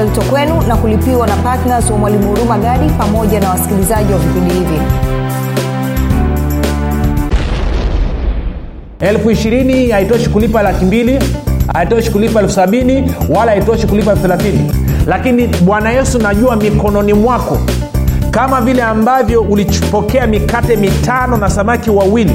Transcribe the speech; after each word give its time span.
linaletwa 0.00 0.24
kwenu 0.24 0.62
na 0.68 0.76
kulipiwa 0.76 1.26
na 1.26 1.36
ptns 1.36 1.90
wa 1.90 1.98
mwalimu 1.98 2.28
huruma 2.28 2.58
gadi 2.58 2.90
pamoja 2.90 3.40
na 3.40 3.50
wasikilizaji 3.50 4.12
wa 4.12 4.18
vipindi 4.18 4.54
hivi. 4.54 4.80
Elfu 9.00 9.30
ishirini 9.30 9.90
haitoshi 9.90 10.28
kulipa 10.30 10.62
laki 10.62 10.84
mbili 10.84 11.18
haitoshi 11.74 12.10
kulipa 12.10 12.40
elfu 12.40 12.52
sabini 12.52 13.12
wala 13.28 13.52
haitoshi 13.52 13.86
kulipa 13.86 14.10
elfu 14.10 14.22
thelathini. 14.22 14.72
Lakini 15.06 15.46
bwana 15.46 15.90
yesu 15.90 16.18
najua 16.18 16.56
mikononi 16.56 17.12
mwako 17.12 17.58
kama 18.30 18.60
vile 18.60 18.82
ambavyo 18.82 19.40
ulipokea 19.42 20.26
mikate 20.26 20.76
mitano 20.76 21.36
na 21.36 21.50
samaki 21.50 21.90
wawili 21.90 22.32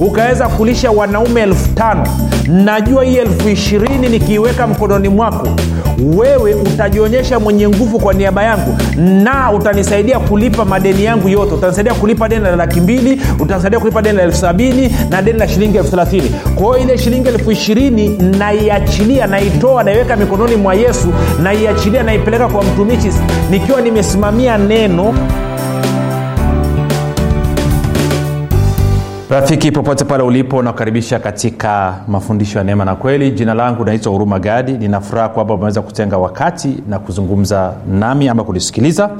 ukaweza 0.00 0.48
kulisha 0.48 0.90
wanaume 0.90 1.40
elfu 1.40 1.68
tano 1.74 2.06
najua 2.48 3.04
hii 3.04 3.16
elfu 3.16 3.48
ishirini 3.48 4.08
nikiiweka 4.08 4.66
mkononi 4.66 5.08
mwako 5.08 5.48
wewe 6.16 6.54
utajionyesha 6.54 7.40
mwenye 7.40 7.68
nguvu 7.68 7.98
kwa 7.98 8.14
niaba 8.14 8.42
yangu 8.42 8.76
na 8.96 9.52
utanisaidia 9.52 10.18
kulipa 10.18 10.64
madeni 10.64 11.04
yangu 11.04 11.28
yote. 11.28 11.54
Utanisaidia 11.54 11.94
kulipa 11.94 12.28
deni 12.28 12.42
la 12.44 12.56
laki 12.56 12.80
mbili 12.80 13.20
utanisaidia 13.40 13.80
kulipa 13.80 14.02
deni 14.02 14.16
la 14.16 14.22
elfu 14.22 14.36
sabini 14.38 14.94
na 15.10 15.22
deni 15.22 15.38
la 15.38 15.48
shilingi 15.48 15.76
elfu 15.76 15.90
thelathini. 15.90 16.30
Kwa 16.54 16.66
hiyo 16.66 16.78
ile 16.78 16.98
shilingi 16.98 17.28
elfu 17.28 17.52
ishirini 17.52 18.08
naiachilia 18.38 19.26
naitoa 19.26 19.82
naiweka 19.84 20.16
mikononi 20.16 20.56
mwa 20.56 20.74
yesu 20.74 21.08
naiachilia 21.42 22.02
naipeleka 22.02 22.48
kwa 22.48 22.62
mtumishi 22.64 23.08
nikiwa 23.50 23.80
nimesimamia 23.80 24.58
neno 24.58 25.14
rafiki 29.30 29.72
popote 29.72 30.04
pale 30.04 30.22
ulipo 30.22 30.62
nakukaribisha 30.62 31.18
katika 31.18 31.94
mafundisho 32.08 32.58
ya 32.58 32.64
neema 32.64 32.84
na 32.84 32.94
kweli. 32.94 33.30
Jina 33.30 33.54
langu 33.54 33.84
naitwa 33.84 34.12
huruma 34.12 34.38
gadi. 34.38 34.72
Ninafuraha 34.72 35.28
kwamba 35.28 35.54
umeweza 35.54 35.82
kutenga 35.82 36.18
wakati 36.18 36.74
na 36.88 36.98
kuzungumza 36.98 37.72
nami 37.90 38.28
ama 38.28 38.44
kunisikiliza. 38.44 39.10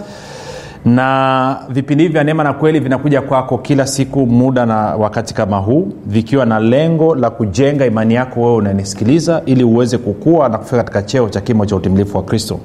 Na 0.85 1.57
vipindi 1.69 2.03
hivi 2.05 2.13
vya 2.13 2.25
neema 2.25 2.45
na 2.45 2.53
kweli 2.53 2.81
vinakuja 2.81 3.23
kwako 3.23 3.59
kila 3.59 3.87
siku 3.87 4.27
muda 4.27 4.67
na 4.67 4.77
wakati 4.77 5.35
kama 5.35 5.57
huu 5.59 5.93
vikiwa 6.07 6.47
na 6.47 6.61
lengo 6.61 7.15
la 7.15 7.31
kujenga 7.31 7.87
imani 7.87 8.15
yako 8.15 8.41
wewe 8.41 8.55
unanisikiliza 8.57 9.43
ili 9.47 9.65
uweze 9.65 9.99
kukua 9.99 10.49
na 10.49 10.59
kufika 10.59 10.77
katika 10.77 11.03
cheo 11.03 11.29
cha 11.29 11.41
kimo 11.41 11.67
cha 11.67 11.77
utimilifu 11.77 12.17
wa 12.17 12.23
kristo. 12.23 12.61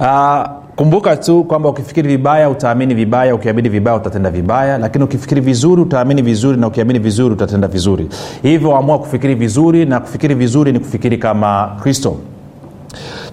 Uh, 0.00 0.42
kumbuka 0.76 1.16
tu 1.16 1.44
kwamba 1.44 1.68
ukifikiri 1.68 2.08
vibaya 2.08 2.50
utaamini 2.50 2.94
vibaya 2.94 3.34
ukiamini 3.34 3.68
vibaya 3.68 3.96
utatenda 3.96 4.30
vibaya. 4.30 4.78
Lakini 4.78 5.04
ukifikiri 5.04 5.40
vizuri 5.40 5.82
utaamini 5.82 6.22
vizuri 6.22 6.58
na 6.60 6.66
ukiamini 6.66 6.98
vizuri 6.98 7.34
utatenda 7.34 7.68
vizuri. 7.68 8.08
Hivyo 8.42 8.76
amua 8.76 8.98
kufikiri 8.98 9.34
vizuri 9.34 9.86
na 9.86 10.00
kufikiri 10.00 10.34
vizuri 10.34 10.72
ni 10.72 10.78
kufikiri 10.78 11.18
kama 11.18 11.76
kristo. 11.82 12.16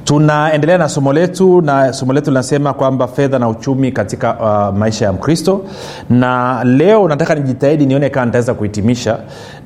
Tunaendelea 0.04 0.78
na 0.78 0.90
somo 0.90 1.14
letu 1.14 1.62
na 1.62 1.94
somo 1.94 2.14
letu 2.14 2.30
linasema 2.32 2.74
kwamba 2.74 3.08
fedha 3.08 3.40
na 3.40 3.50
uchumi 3.50 3.92
katika 3.92 4.34
uh, 4.72 4.78
maisha 4.78 5.06
ya 5.06 5.14
mkristo. 5.14 5.62
Na 6.10 6.64
leo 6.64 7.08
nataka 7.08 7.36
nijitahidi 7.36 7.86
nione 7.86 8.10
kama 8.10 8.26
nitaweza 8.26 8.54
kuhitimisha. 8.54 9.18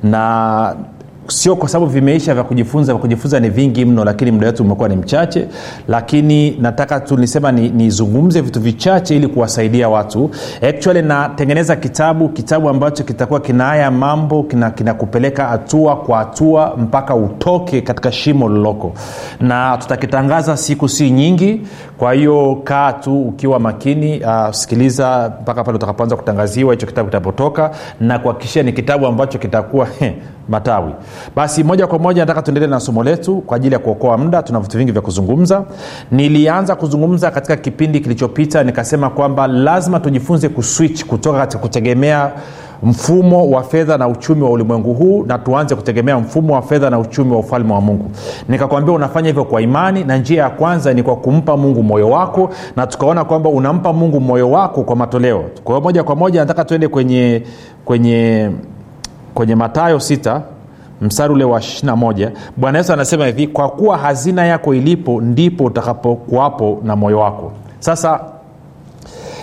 Na 0.02 0.74
sio 1.28 1.56
kwa 1.56 1.68
sababu 1.68 1.90
vimeisha 1.92 2.34
vya 2.34 2.44
kujifunza 2.44 2.92
vya 2.92 3.00
kujifunza 3.00 3.40
ni 3.40 3.48
vingi 3.50 3.84
mno 3.84 4.04
lakini 4.04 4.30
muda 4.30 4.46
wetu 4.46 4.62
umekuwa 4.62 4.88
ni 4.88 4.96
mchache. 4.96 5.48
Lakini 5.88 6.50
nataka 6.50 7.00
tu 7.00 7.16
nisema 7.16 7.52
nizungumze 7.52 8.38
ni 8.40 8.44
vitu 8.44 8.60
vichache 8.60 9.16
ili 9.16 9.28
kuwasaidia 9.28 9.88
watu. 9.88 10.30
Actually 10.68 11.02
natengeneza 11.02 11.76
kitabu 11.76 12.28
kitabu 12.28 12.68
ambacho 12.68 13.04
kitakuwa 13.04 13.40
kina 13.40 13.64
haya 13.64 13.90
mambo 13.90 14.42
kinakupeleka 14.74 15.36
kina 15.36 15.48
hatua 15.48 15.96
kwa 15.96 16.18
hatua 16.18 16.76
mpaka 16.76 17.14
utoke 17.14 17.80
katika 17.80 18.12
shimo 18.12 18.48
liloko 18.48 18.92
na 19.40 19.76
tutakitangaza 19.76 20.56
siku 20.56 20.88
si 20.88 21.10
nyingi. 21.10 21.60
Kwa 21.98 22.12
hiyo 22.12 22.60
kaa 22.64 22.92
tu 22.92 23.22
ukiwa 23.22 23.58
makini 23.60 24.20
uh, 24.20 24.50
sikiliza 24.50 25.32
mpaka 25.42 25.64
pale 25.64 25.76
utakapoanza 25.76 26.16
kutangaziwa 26.16 26.72
hicho 26.74 26.86
kitabu 26.86 27.08
kitapotoka. 27.08 27.70
Na 28.00 28.18
kuhakikishia 28.18 28.62
ni 28.62 28.72
kitabu 28.72 29.06
ambacho 29.06 29.38
kitakuwa 29.38 29.88
matawi 30.48 30.92
basi 31.36 31.64
moja 31.64 31.86
kwa 31.86 31.98
moja 31.98 32.22
nataka 32.22 32.42
tuendelee 32.42 32.66
na 32.66 32.80
somo 32.80 33.04
letu 33.04 33.36
kwa 33.36 33.56
ajili 33.56 33.72
ya 33.72 33.78
kuokoa 33.78 34.18
muda. 34.18 34.42
Tuna 34.42 34.60
vitu 34.60 34.78
vingi 34.78 34.92
vya 34.92 35.02
kuzungumza. 35.02 35.64
Nilianza 36.12 36.74
kuzungumza 36.76 37.30
katika 37.30 37.56
kipindi 37.56 38.00
kilichopita 38.00 38.64
nikasema 38.64 39.10
kwamba 39.10 39.46
lazima 39.46 40.00
tujifunze 40.00 40.48
kuswitch 40.48 41.04
kutoka 41.04 41.38
katika 41.38 41.62
kutegemea 41.62 42.30
mfumo 42.82 43.50
wa 43.50 43.62
fedha 43.62 43.98
na 43.98 44.08
uchumi 44.08 44.42
wa 44.42 44.50
ulimwengu 44.50 44.94
huu 44.94 45.24
na 45.26 45.38
tuanze 45.38 45.74
kutegemea 45.74 46.18
mfumo 46.18 46.54
wa 46.54 46.62
fedha 46.62 46.90
na 46.90 46.98
uchumi 46.98 47.32
wa 47.32 47.38
ufalme 47.38 47.72
wa 47.72 47.80
mungu. 47.80 48.10
Nikakwambia 48.48 48.94
unafanya 48.94 49.26
hivyo 49.28 49.44
kwa 49.44 49.62
imani 49.62 50.04
na 50.04 50.16
njia 50.16 50.42
ya 50.42 50.50
kwanza 50.50 50.94
ni 50.94 51.02
kwa 51.02 51.16
kumpa 51.16 51.56
mungu 51.56 51.82
moyo 51.82 52.10
wako 52.10 52.50
na 52.76 52.86
tukaona 52.86 53.24
kwamba 53.24 53.48
unampa 53.50 53.92
mungu 53.92 54.20
moyo 54.20 54.50
wako 54.50 54.82
kwa 54.82 54.96
matoleo. 54.96 55.44
Kwa 55.64 55.74
hiyo 55.74 55.80
moja 55.80 56.04
kwa 56.04 56.16
moja 56.16 56.40
nataka 56.40 56.64
tuende 56.64 56.88
kwenye 56.88 57.42
kwenye 57.84 58.50
kwenye 59.34 59.54
matayo 59.54 60.00
sita 60.00 60.42
mstari 61.00 61.32
ule 61.32 61.44
wa 61.44 61.58
21 61.58 62.30
bwana 62.56 62.78
yesu 62.78 62.92
anasema 62.92 63.26
hivi 63.26 63.46
kwa 63.46 63.68
kuwa 63.68 63.98
hazina 63.98 64.46
yako 64.46 64.74
ilipo 64.74 65.20
ndipo 65.20 65.64
utakapokuwapo 65.64 66.80
na 66.84 66.96
moyo 66.96 67.18
wako. 67.18 67.52
Sasa 67.78 68.20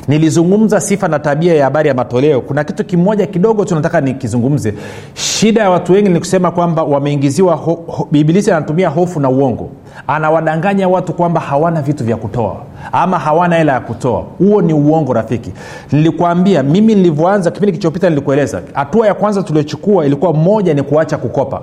nilizungumza 0.07 0.81
sifa 0.81 1.07
na 1.07 1.19
tabia 1.19 1.53
ya 1.55 1.63
habari 1.63 1.89
ya 1.89 1.95
matoleo. 1.95 2.41
Kuna 2.41 2.63
kitu 2.63 2.85
kimoja 2.85 3.25
kidogo 3.27 3.65
tu 3.65 3.75
nataka 3.75 4.01
nikizungumze. 4.01 4.73
Shida 5.13 5.61
ya 5.61 5.69
watu 5.69 5.93
wengi 5.93 6.09
ni 6.09 6.19
kusema 6.19 6.51
kwamba 6.51 6.83
wameingiziwa 6.83 7.55
ho, 7.55 8.07
anatumia 8.47 8.89
hofu 8.89 9.19
na 9.19 9.29
uongo. 9.29 9.69
Anawadanganya 10.07 10.89
watu 10.89 11.13
kwamba 11.13 11.41
hawana 11.41 11.81
vitu 11.81 12.03
vya 12.03 12.15
kutoa 12.17 12.55
ama 12.91 13.19
hawana 13.19 13.55
hela 13.55 13.73
ya 13.73 13.79
kutoa. 13.79 14.23
Huo 14.37 14.61
ni 14.61 14.73
uongo 14.73 15.13
rafiki. 15.13 15.51
Nilikwambia 15.91 16.63
mimi 16.63 16.95
nilivyoanza 16.95 17.51
kipindi 17.51 17.71
kilichopita 17.71 18.09
nilikueleza 18.09 18.61
hatua 18.73 19.07
ya 19.07 19.13
kwanza 19.13 19.43
tuliochukua 19.43 20.05
ilikuwa 20.05 20.33
moja 20.33 20.73
ni 20.73 20.83
kuacha 20.83 21.17
kukopa. 21.17 21.61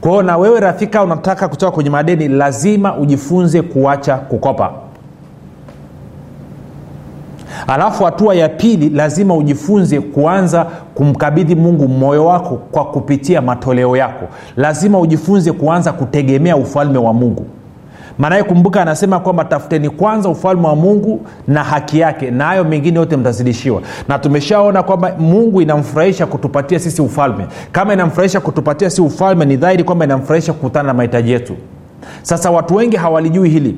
Kwao 0.00 0.22
na 0.22 0.36
wewe 0.36 0.60
rafika 0.60 1.02
unataka 1.02 1.48
kutoka 1.48 1.72
kwenye 1.72 1.90
madeni 1.90 2.28
lazima 2.28 2.96
ujifunze 2.96 3.62
kuacha 3.62 4.16
kukopa 4.16 4.72
alafu 7.66 8.04
hatua 8.04 8.34
ya 8.34 8.48
pili 8.48 8.88
lazima 8.88 9.34
ujifunze 9.36 10.00
kuanza 10.00 10.66
kumkabidhi 10.94 11.54
mungu 11.54 11.88
moyo 11.88 12.26
wako 12.26 12.56
kwa 12.70 12.84
kupitia 12.84 13.42
matoleo 13.42 13.96
yako. 13.96 14.24
Lazima 14.56 14.98
ujifunze 14.98 15.52
kuanza 15.52 15.92
kutegemea 15.92 16.56
ufalme 16.56 16.98
wa 16.98 17.12
mungu. 17.12 17.46
Maanaye 18.18 18.42
kumbuka 18.42 18.82
anasema 18.82 19.20
kwamba 19.20 19.44
tafuteni 19.44 19.90
kwanza 19.90 20.28
ufalme 20.28 20.66
wa 20.66 20.76
mungu 20.76 21.20
na 21.48 21.64
haki 21.64 21.98
yake 21.98 22.30
na 22.30 22.44
hayo 22.44 22.64
mengine 22.64 22.98
yote 22.98 23.16
mtazidishiwa. 23.16 23.82
Na 24.08 24.18
tumeshaona 24.18 24.82
kwamba 24.82 25.12
mungu 25.18 25.62
inamfurahisha 25.62 26.26
kutupatia 26.26 26.78
sisi 26.78 27.02
ufalme. 27.02 27.46
Kama 27.72 27.92
inamfurahisha 27.92 28.40
kutupatia 28.40 28.90
sisi 28.90 29.02
ufalme 29.02 29.44
ni 29.44 29.56
dhahiri 29.56 29.84
kwamba 29.84 30.04
inamfurahisha 30.04 30.52
kukutana 30.52 30.86
na 30.86 30.94
mahitaji 30.94 31.30
yetu. 31.32 31.54
Sasa 32.22 32.50
watu 32.50 32.74
wengi 32.74 32.96
hawalijui 32.96 33.48
hili 33.48 33.76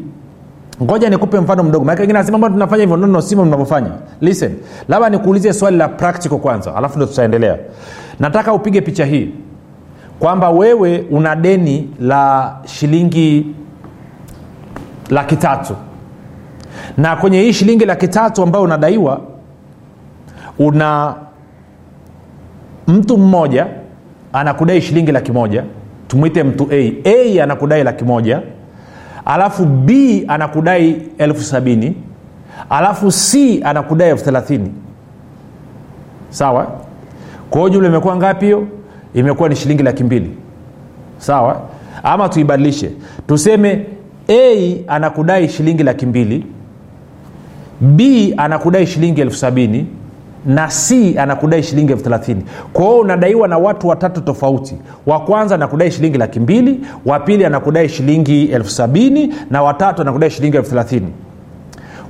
ngoja 0.82 1.10
nikupe 1.10 1.40
mfano 1.40 1.62
mdogo. 1.62 1.84
Maana 1.84 2.50
tunafanya 2.50 2.80
hivyo? 2.82 2.96
Nono 2.96 3.20
simo 3.20 3.44
mnavyofanya. 3.44 3.90
Listen 4.20 4.56
labda 4.88 5.08
nikuulize 5.08 5.52
swali 5.52 5.76
la 5.76 5.88
practical 5.88 6.38
kwanza 6.38 6.74
alafu 6.74 6.96
ndo 6.96 7.06
tutaendelea. 7.06 7.58
Nataka 8.20 8.52
upige 8.52 8.80
picha 8.80 9.04
hii 9.04 9.30
kwamba 10.18 10.50
wewe 10.50 11.04
una 11.10 11.36
deni 11.36 11.90
la 12.00 12.56
shilingi 12.64 13.46
laki 15.10 15.36
tatu. 15.36 15.76
Na 16.96 17.16
kwenye 17.16 17.40
hii 17.42 17.52
shilingi 17.52 17.84
laki 17.84 18.08
tatu 18.08 18.42
ambayo 18.42 18.64
unadaiwa 18.64 19.20
una 20.58 21.14
mtu 22.88 23.18
mmoja 23.18 23.66
anakudai 24.32 24.80
shilingi 24.82 25.12
laki 25.12 25.32
moja. 25.32 25.64
Tumwite 26.08 26.42
mtu 26.42 26.68
a. 26.72 26.92
A 27.04 27.42
anakudai 27.42 27.84
laki 27.84 28.04
moja 28.04 28.42
alafu 29.28 29.64
b 29.64 30.24
anakudai 30.28 31.02
elfu 31.18 31.42
sabini. 31.42 31.94
Alafu 32.70 33.10
c 33.12 33.60
anakudai 33.64 34.10
elfu 34.10 34.24
thelathini. 34.24 34.72
Sawa? 36.30 36.66
Kwa 37.50 37.60
hiyo 37.60 37.70
jumla 37.70 37.88
imekuwa 37.88 38.16
ngapi 38.16 38.44
hiyo? 38.44 38.68
Imekuwa 39.14 39.48
ni 39.48 39.56
shilingi 39.56 39.82
laki 39.82 40.04
mbili. 40.04 40.30
Sawa? 41.18 41.60
Ama 42.02 42.28
tuibadilishe. 42.28 42.90
Tuseme 43.26 43.86
a 44.28 44.74
anakudai 44.86 45.48
shilingi 45.48 45.82
laki 45.82 46.06
mbili. 46.06 46.46
B 47.80 48.34
anakudai 48.36 48.86
shilingi 48.86 49.20
elfu 49.20 49.36
sabini 49.36 49.86
na 50.46 50.68
c 50.70 51.18
anakudai 51.18 51.62
shilingi 51.62 51.92
elfu 51.92 52.04
thelathini. 52.04 52.42
Kwa 52.72 52.94
unadaiwa 52.98 53.48
na 53.48 53.58
watu 53.58 53.88
watatu 53.88 54.20
tofauti. 54.20 54.76
Wa 55.06 55.20
kwanza 55.20 55.54
anakudai 55.54 55.90
shilingi 55.90 56.18
laki 56.18 56.40
mbili 56.40 56.80
wa 57.06 57.20
pili 57.20 57.44
anakudai 57.44 57.88
shilingi 57.88 58.44
elfu 58.44 58.70
sabini 58.70 59.34
na 59.50 59.62
watatu 59.62 60.02
anakudai 60.02 60.30
shilingi 60.30 60.56
elfu 60.56 60.70
thelathini. 60.70 61.12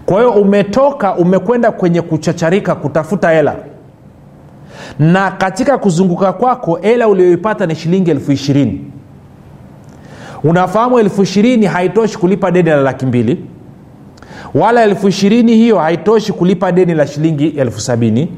Kwa 0.06 0.16
hiyo 0.16 0.30
umetoka 0.32 1.14
umekwenda 1.14 1.72
kwenye 1.72 2.02
kuchacharika 2.02 2.74
kutafuta 2.74 3.30
hela. 3.30 3.56
Na 4.98 5.30
katika 5.30 5.78
kuzunguka 5.78 6.32
kwako 6.32 6.78
hela 6.82 7.08
ulioipata 7.08 7.66
ni 7.66 7.74
shilingi 7.76 8.10
elfu 8.10 8.32
ishirini. 8.32 8.84
Unafahamu 10.44 10.98
elfu 10.98 11.22
ishirini 11.22 11.66
haitoshi 11.66 12.18
kulipa 12.18 12.50
deni 12.50 12.70
la 12.70 12.76
laki 12.76 13.06
mbili 13.06 13.44
wala 14.54 14.82
elfu 14.84 15.08
ishirini 15.08 15.56
hiyo 15.56 15.78
haitoshi 15.78 16.32
kulipa 16.32 16.72
deni 16.72 16.94
la 16.94 17.06
shilingi 17.06 17.46
elfu 17.48 17.80
sabini. 17.80 18.28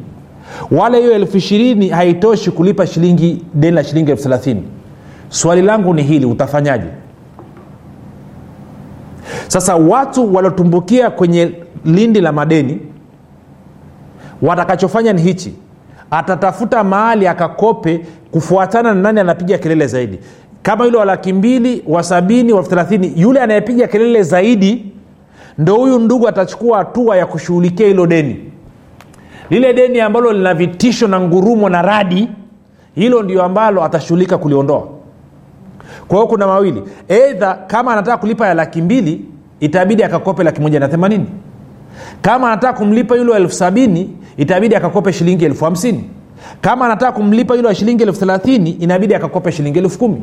Wala 0.71 0.99
hiyo 0.99 1.13
elfu 1.13 1.37
ishirini 1.37 1.89
haitoshi 1.89 2.51
kulipa 2.51 2.87
shilingi 2.87 3.45
deni 3.55 3.75
la 3.77 3.85
shilingi 3.85 4.11
elfu 4.11 4.23
thelathini. 4.23 4.63
Swali 5.29 5.63
langu 5.63 5.95
ni 5.95 6.03
hili 6.03 6.27
utafanyaje? 6.27 6.87
Sasa 9.49 9.77
watu 9.77 10.35
waliotumbukia 10.35 11.11
kwenye 11.11 11.53
lindi 11.85 12.21
la 12.21 12.33
madeni 12.33 12.79
watakachofanya 14.43 15.13
ni 15.13 15.23
hichi. 15.23 15.55
Atatafuta 16.11 16.85
mahali 16.85 17.27
akakope 17.27 18.07
kufuatana 18.31 18.95
na 18.95 19.01
nani 19.01 19.21
anapiga 19.21 19.59
kelele 19.59 19.87
zaidi. 19.87 20.19
Kama 20.63 20.85
yule 20.85 20.97
wa 20.99 21.05
laki 21.05 21.33
mbili 21.33 21.83
wa 21.87 22.03
sabini 22.03 22.53
wa 22.53 22.63
thelathini 22.63 23.13
yule 23.17 23.41
anayepiga 23.41 23.87
kelele 23.87 24.23
zaidi 24.23 24.87
ndo 25.59 25.75
huyu 25.75 25.99
ndugu 25.99 26.29
atachukua 26.29 26.79
hatua 26.79 27.17
ya 27.17 27.27
kushughulikia 27.27 27.87
hilo 27.87 28.07
deni. 28.07 28.37
Lile 29.51 29.73
deni 29.75 30.01
ambalo 30.01 30.33
lina 30.33 30.55
vitisho 30.55 31.09
na 31.09 31.21
ngurumo 31.21 31.69
na 31.69 31.83
radi 31.83 32.29
hilo 32.95 33.23
ndio 33.23 33.43
ambalo 33.43 33.85
atashughulika 33.85 34.39
kuliondoa. 34.39 34.89
Kwa 36.09 36.17
hiyo 36.17 36.27
kuna 36.27 36.47
mawili. 36.47 36.83
Eidha 37.09 37.55
kama 37.67 37.93
anataka 37.93 38.17
kulipa 38.17 38.47
ya 38.49 38.55
laki 38.55 38.83
mbili 38.83 39.25
itabidi 39.61 40.03
akakope 40.05 40.45
laki 40.45 40.61
moja 40.61 40.81
na 40.81 40.89
themanini. 40.89 41.27
Kama 42.23 42.47
anataka 42.53 42.79
kumlipa 42.79 43.17
yule 43.17 43.33
elfu 43.35 43.55
sabini 43.55 44.11
itabidi 44.37 44.77
akakope 44.77 45.13
shilingi 45.13 45.45
elfu 45.45 45.65
hamsini. 45.65 46.05
Kama 46.61 46.85
anataka 46.87 47.13
kumlipa 47.13 47.55
yule 47.55 47.69
wa 47.69 47.75
shilingi 47.75 48.03
elfu 48.03 48.19
thelathini 48.21 48.71
inabidi 48.71 49.15
akakope 49.15 49.53
shilingi 49.53 49.79
elfu 49.79 49.99
kumi 49.99 50.23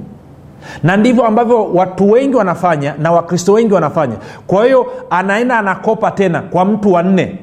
na 0.83 0.97
ndivyo 0.97 1.25
ambavyo 1.25 1.65
watu 1.73 2.11
wengi 2.11 2.35
wanafanya 2.35 2.93
na 2.99 3.11
wakristo 3.11 3.53
wengi 3.53 3.73
wanafanya. 3.73 4.15
Kwa 4.47 4.65
hiyo 4.65 4.85
anaenda 5.09 5.57
anakopa 5.59 6.11
tena 6.11 6.41
kwa 6.41 6.65
mtu 6.65 6.93
wa 6.93 7.03
nne. 7.03 7.39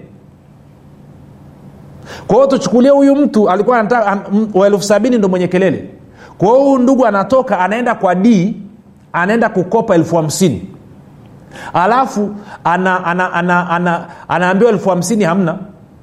Kwa 2.26 2.36
hiyo 2.36 2.46
tuchukulie 2.46 2.90
huyu 2.90 3.16
mtu 3.16 3.50
alikuwa 3.50 3.78
anataka 3.80 4.18
wa 4.54 4.66
elfu 4.66 4.82
sabini 4.82 5.18
ndo 5.18 5.28
mwenye 5.28 5.48
kelele. 5.48 5.90
Kwa 6.38 6.48
hiyo 6.48 6.60
huyu 6.60 6.78
ndugu 6.78 7.06
anatoka 7.06 7.58
anaenda 7.58 7.94
kwa 7.94 8.14
d 8.14 8.54
anaenda 9.12 9.48
kukopa 9.48 9.94
elfu 9.94 10.16
hamsini. 10.16 10.68
Alafu 11.72 12.34
ana, 12.64 13.04
ana, 13.04 13.32
ana, 13.32 13.70
ana, 13.70 14.06
anaambiwa 14.28 14.70
elfu 14.70 14.88
hamsini 14.90 15.24
hamna. 15.24 15.58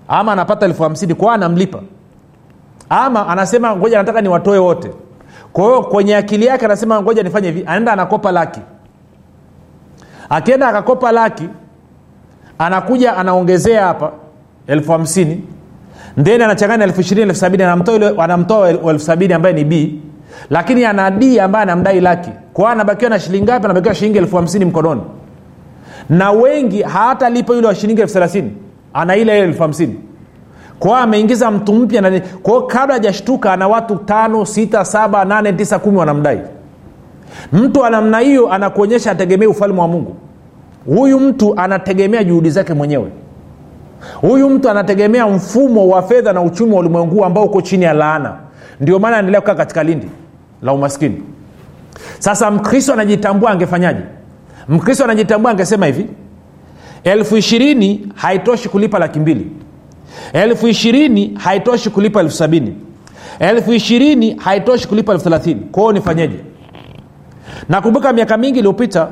Ama 0.07 0.31
anapata 0.31 0.65
elfu 0.65 0.83
hamsini 0.83 1.15
kwao 1.15 1.31
anamlipa. 1.31 1.79
Ama 2.89 3.27
anasema 3.27 3.75
ngoja 3.75 3.97
nataka 3.97 4.21
niwatoe 4.21 4.57
wote 4.57 4.91
kwa 5.53 5.63
hiyo 5.65 5.81
kwenye 5.81 6.15
akili 6.15 6.45
yake 6.45 6.65
anasema 6.65 7.01
ngoja 7.01 7.23
nifanye 7.23 7.47
hivi. 7.47 7.63
Anaenda 7.65 7.93
anakopa 7.93 8.31
laki. 8.31 8.59
Akienda 10.29 10.67
akakopa 10.67 11.11
laki 11.11 11.49
anakuja 12.59 13.17
anaongezea 13.17 13.85
hapa 13.85 14.11
elfu 14.67 14.91
hamsini. 14.91 15.43
Then 16.23 16.41
anachanganya 16.41 16.83
elfu 16.83 17.01
ishirini 17.01 17.27
elfu 17.29 17.39
sabini 17.39 17.63
anamtoa 17.63 18.69
elfu 18.69 18.99
sabini 18.99 19.33
ambaye 19.33 19.55
ni 19.55 19.63
b. 19.63 19.99
Lakini 20.49 20.85
ana 20.85 21.11
d 21.11 21.39
ambaye 21.41 21.63
anamdai 21.63 21.99
laki. 22.01 22.29
Kwao 22.53 22.67
anabakiwa 22.71 23.09
na 23.09 23.19
shilingi 23.19 23.43
ngapi? 23.43 23.65
Anabakiwa 23.65 23.95
shilingi 23.95 24.17
elfu 24.17 24.35
hamsini 24.35 24.65
mkononi. 24.65 25.01
Na 26.09 26.31
wengi 26.31 26.81
hatalipa 26.81 27.53
yule 27.53 27.67
wa 27.67 27.75
shilingi 27.75 28.01
elfu 28.01 28.13
thelathini. 28.13 28.51
Ana 28.93 29.15
ile 29.15 29.39
elfu 29.39 29.61
hamsini 29.61 29.99
kwao 30.81 30.95
ameingiza 30.95 31.51
mtu 31.51 31.73
mpya 31.73 32.21
kwao 32.43 32.61
kabla 32.61 32.93
hajashtuka 32.93 33.53
ana 33.53 33.67
watu 33.67 33.95
tano 33.95 34.45
sita 34.45 34.85
saba 34.85 35.25
nane 35.25 35.53
tisa 35.53 35.79
kumi 35.79 35.97
wanamdai. 35.97 36.41
Mtu 37.53 37.79
wa 37.79 37.89
namna 37.89 38.19
hiyo 38.19 38.51
anakuonyesha 38.53 39.11
ategemee 39.11 39.45
ufalme 39.45 39.81
wa 39.81 39.87
mungu. 39.87 40.15
Huyu 40.85 41.19
mtu 41.19 41.59
anategemea 41.59 42.23
juhudi 42.23 42.49
zake 42.49 42.73
mwenyewe. 42.73 43.07
Huyu 44.21 44.49
mtu 44.49 44.69
anategemea 44.69 45.27
mfumo 45.27 45.87
wa 45.87 46.01
fedha 46.03 46.33
na 46.33 46.41
uchumi 46.41 46.73
wa 46.73 46.79
ulimwengu 46.79 47.25
ambao 47.25 47.43
uko 47.43 47.61
chini 47.61 47.83
ya 47.85 47.93
laana. 47.93 48.33
Ndio 48.79 48.99
maana 48.99 49.15
anaendelea 49.15 49.41
kukaa 49.41 49.55
katika 49.55 49.83
lindi 49.83 50.07
la 50.61 50.73
umaskini. 50.73 51.23
Sasa 52.19 52.51
mkristo 52.51 52.93
anajitambua 52.93 53.51
angefanyaje? 53.51 54.01
Mkristo 54.69 55.03
anajitambua 55.03 55.51
angesema 55.51 55.85
hivi 55.85 56.07
elfu 57.03 57.37
ishirini 57.37 58.07
haitoshi 58.15 58.69
kulipa 58.69 58.99
laki 58.99 59.19
mbili 59.19 59.47
elfu 60.33 60.67
ishirini 60.67 61.33
haitoshi 61.37 61.89
kulipa 61.89 62.19
elfu 62.19 62.35
sabini. 62.35 62.75
Elfu 63.39 63.73
ishirini 63.73 64.35
haitoshi 64.39 64.87
kulipa 64.87 65.11
elfu 65.13 65.23
thelathini. 65.23 65.59
Kwao 65.71 65.91
nifanyeje? 65.91 66.39
Nakumbuka 67.69 68.13
miaka 68.13 68.37
mingi 68.37 68.59
iliyopita 68.59 69.09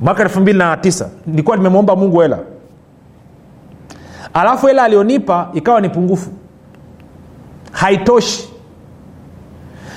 mwaka 0.00 0.22
elfu 0.22 0.40
mbili 0.40 0.58
na 0.58 0.76
tisa 0.76 1.10
nilikuwa 1.26 1.56
nimemwomba 1.56 1.96
mungu 1.96 2.20
hela. 2.20 2.38
Alafu 4.34 4.66
hela 4.66 4.82
alionipa 4.84 5.50
ikawa 5.54 5.80
ni 5.80 5.88
pungufu. 5.88 6.30
Haitoshi. 7.72 8.48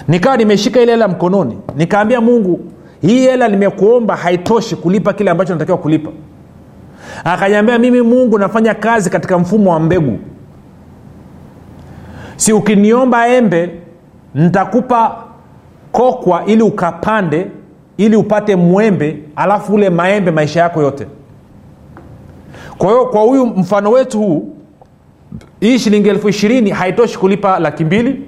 Nikawa 0.07 0.37
nimeshika 0.37 0.81
ile 0.81 0.91
hela 0.91 1.07
mkononi. 1.07 1.57
Nikaambia 1.75 2.21
mungu 2.21 2.59
hii 3.01 3.19
hela 3.19 3.47
nimekuomba 3.47 4.15
haitoshi 4.15 4.75
kulipa 4.75 5.13
kile 5.13 5.31
ambacho 5.31 5.53
natakiwa 5.53 5.77
kulipa 5.77 6.11
akanyambia 7.23 7.79
mimi 7.79 8.01
mungu 8.01 8.39
nafanya 8.39 8.73
kazi 8.73 9.09
katika 9.09 9.39
mfumo 9.39 9.71
wa 9.71 9.79
mbegu. 9.79 10.19
Si 12.35 12.53
ukiniomba 12.53 13.27
embe 13.27 13.69
nitakupa 14.35 15.23
kokwa 15.91 16.45
ili 16.45 16.61
ukapande 16.63 17.47
ili 17.97 18.15
upate 18.15 18.55
mwembe 18.55 19.19
alafu 19.35 19.73
ule 19.73 19.89
maembe 19.89 20.31
maisha 20.31 20.59
yako 20.59 20.81
yote. 20.81 21.07
Kwa 22.77 22.87
hiyo 22.89 23.05
kwa 23.05 23.21
huyu 23.21 23.45
mfano 23.45 23.91
wetu 23.91 24.17
huu 24.19 24.55
hii 25.59 25.79
shilingi 25.79 26.09
elfu 26.09 26.29
ishirini 26.29 26.69
haitoshi 26.69 27.19
kulipa 27.19 27.59
laki 27.59 27.85
mbili 27.85 28.21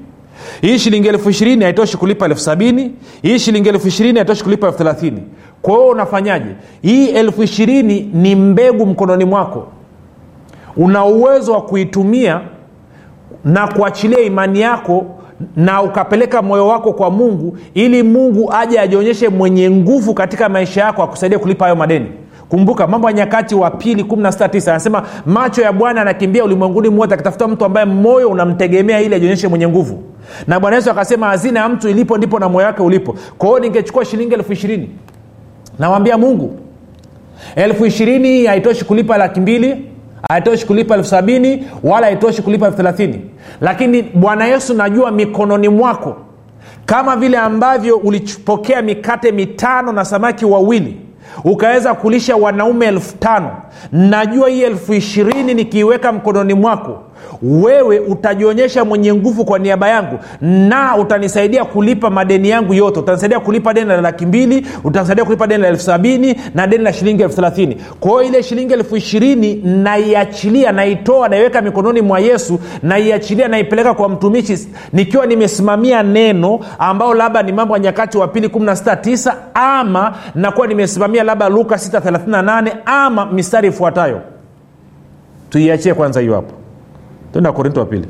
hii 0.62 0.80
shilingi 0.80 1.08
elfu 1.08 1.30
ishirini 1.30 1.64
haitoshi 1.64 1.98
kulipa 1.98 2.26
elfu 2.26 2.40
sabini 2.40 2.92
hii 3.22 3.40
shilingi 3.40 3.70
elfu 3.70 3.88
ishirini 3.88 4.20
haitoshi 4.20 4.44
kulipa 4.44 4.68
elfu 4.68 4.78
thelathini. 4.78 5.24
Kwa 5.62 5.74
hiyo 5.74 5.88
unafanyaje? 5.88 6.56
Hii 6.82 7.08
elfu 7.08 7.44
ishirini 7.44 8.10
ni 8.14 8.36
mbegu 8.36 8.86
mkononi 8.86 9.26
mwako. 9.26 9.68
Una 10.78 11.06
uwezo 11.06 11.54
wa 11.54 11.62
kuitumia 11.62 12.42
na 13.46 13.68
kuachilia 13.68 14.20
imani 14.20 14.62
yako 14.62 15.06
na 15.56 15.82
ukapeleka 15.82 16.42
moyo 16.42 16.68
wako 16.68 16.94
kwa 16.94 17.12
mungu 17.12 17.58
ili 17.74 18.04
mungu 18.04 18.54
aje 18.54 18.80
ajionyeshe 18.80 19.30
mwenye 19.30 19.70
nguvu 19.72 20.14
katika 20.14 20.50
maisha 20.50 20.82
yako 20.82 21.04
akusaidia 21.04 21.40
kulipa 21.40 21.66
hayo 21.66 21.76
madeni 21.76 22.06
kumbuka 22.50 22.88
mambo 22.88 23.08
ya 23.08 23.14
nyakati 23.14 23.56
wa 23.56 23.72
pili 23.72 24.04
169 24.04 24.70
anasema 24.70 25.04
macho 25.26 25.62
ya 25.62 25.72
bwana 25.72 26.02
anakimbia 26.02 26.44
ulimwenguni 26.44 26.90
mwote 26.90 27.14
akitafuta 27.14 27.48
mtu 27.48 27.66
ambaye 27.66 27.86
moyo 27.86 28.30
unamtegemea 28.30 29.02
ili 29.02 29.16
ajionyeshe 29.16 29.48
mwenye 29.48 29.68
nguvu. 29.68 30.04
Na 30.48 30.60
bwana 30.60 30.76
yesu 30.76 30.92
akasema 30.92 31.28
hazina 31.28 31.60
ya 31.60 31.70
mtu 31.70 31.90
ilipo 31.90 32.18
ndipo 32.18 32.40
na 32.40 32.50
moyo 32.50 32.68
wake 32.68 32.82
ulipo. 32.82 33.16
Kwa 33.38 33.48
hiyo 33.50 33.60
ningechukua 33.60 34.06
shilingi 34.06 34.34
elfu 34.34 34.54
ishirini. 34.54 34.90
Nawambia 35.80 36.18
mungu 36.18 36.60
elfu 37.56 37.86
ishirini 37.86 38.46
haitoshi 38.46 38.86
kulipa 38.86 39.18
laki 39.18 39.40
mbili 39.40 39.86
haitoshi 40.30 40.66
kulipa 40.66 40.96
elfu 40.96 41.10
sabini 41.10 41.68
wala 41.84 42.08
haitoshi 42.08 42.42
kulipa 42.42 42.66
elfu 42.66 42.78
thelathini. 42.78 43.22
Lakini 43.62 44.02
bwana 44.02 44.46
yesu 44.46 44.74
najua 44.74 45.12
mikononi 45.12 45.70
mwako 45.70 46.16
kama 46.86 47.16
vile 47.16 47.38
ambavyo 47.38 47.98
ulipokea 47.98 48.82
mikate 48.82 49.32
mitano 49.32 49.92
na 49.92 50.06
samaki 50.06 50.46
wawili 50.46 50.98
ukaweza 51.44 51.94
kulisha 51.94 52.36
wanaume 52.36 52.86
elfu 52.86 53.18
tano. 53.18 53.52
Najua 53.92 54.50
hii 54.50 54.62
elfu 54.64 54.94
ishirini 54.94 55.54
nikiiweka 55.54 56.12
mkononi 56.12 56.54
mwako 56.54 57.02
wewe 57.42 58.00
utajionyesha 58.00 58.86
mwenye 58.86 59.14
nguvu 59.14 59.46
kwa 59.46 59.60
niaba 59.60 59.90
yangu 59.90 60.20
na 60.42 60.98
utanisaidia 60.98 61.66
kulipa 61.66 62.10
madeni 62.10 62.50
yangu 62.50 62.74
yote. 62.74 63.00
Utanisaidia 63.00 63.40
kulipa 63.40 63.74
deni 63.74 63.88
la 63.88 64.02
laki 64.02 64.26
mbili 64.26 64.68
utanisaidia 64.84 65.26
kulipa 65.26 65.48
deni 65.48 65.62
la 65.64 65.68
elfu 65.70 65.84
sabini 65.84 66.36
na 66.54 66.68
deni 66.68 66.84
la 66.84 66.94
shilingi 66.94 67.24
elfu 67.24 67.36
thelathini. 67.36 67.78
Kwa 68.00 68.26
ile 68.26 68.44
shilingi 68.44 68.74
elfu 68.74 68.96
ishirini 68.98 69.56
naiachilia 69.56 70.72
naitoa 70.72 71.30
naiweka 71.30 71.62
mikononi 71.62 72.02
mwa 72.02 72.20
yesu 72.20 72.60
naiachilia 72.84 73.48
naipeleka 73.48 73.94
kwa 73.94 74.10
mtumishi 74.10 74.68
nikiwa 74.94 75.26
nimesimamia 75.26 76.04
neno 76.04 76.60
ambao 76.80 77.14
labda 77.14 77.44
ni 77.44 77.52
mambo 77.52 77.74
ya 77.74 77.80
nyakati 77.80 78.18
wa 78.18 78.28
pili 78.28 78.48
169 78.48 79.34
ama 79.54 80.16
nakuwa 80.36 80.68
nimesimamia 80.68 81.24
labda 81.24 81.50
luka 81.50 81.76
638 81.76 82.72
ama 82.86 83.26
mistari 83.26 83.68
ifuatayo. 83.68 84.22
Tuiachie 85.50 85.94
kwanza 85.94 86.20
hiyo 86.20 86.36
hapo 86.36 86.54
tenda 87.36 87.52
korinto 87.52 87.80
wa 87.80 87.86
pili. 87.86 88.08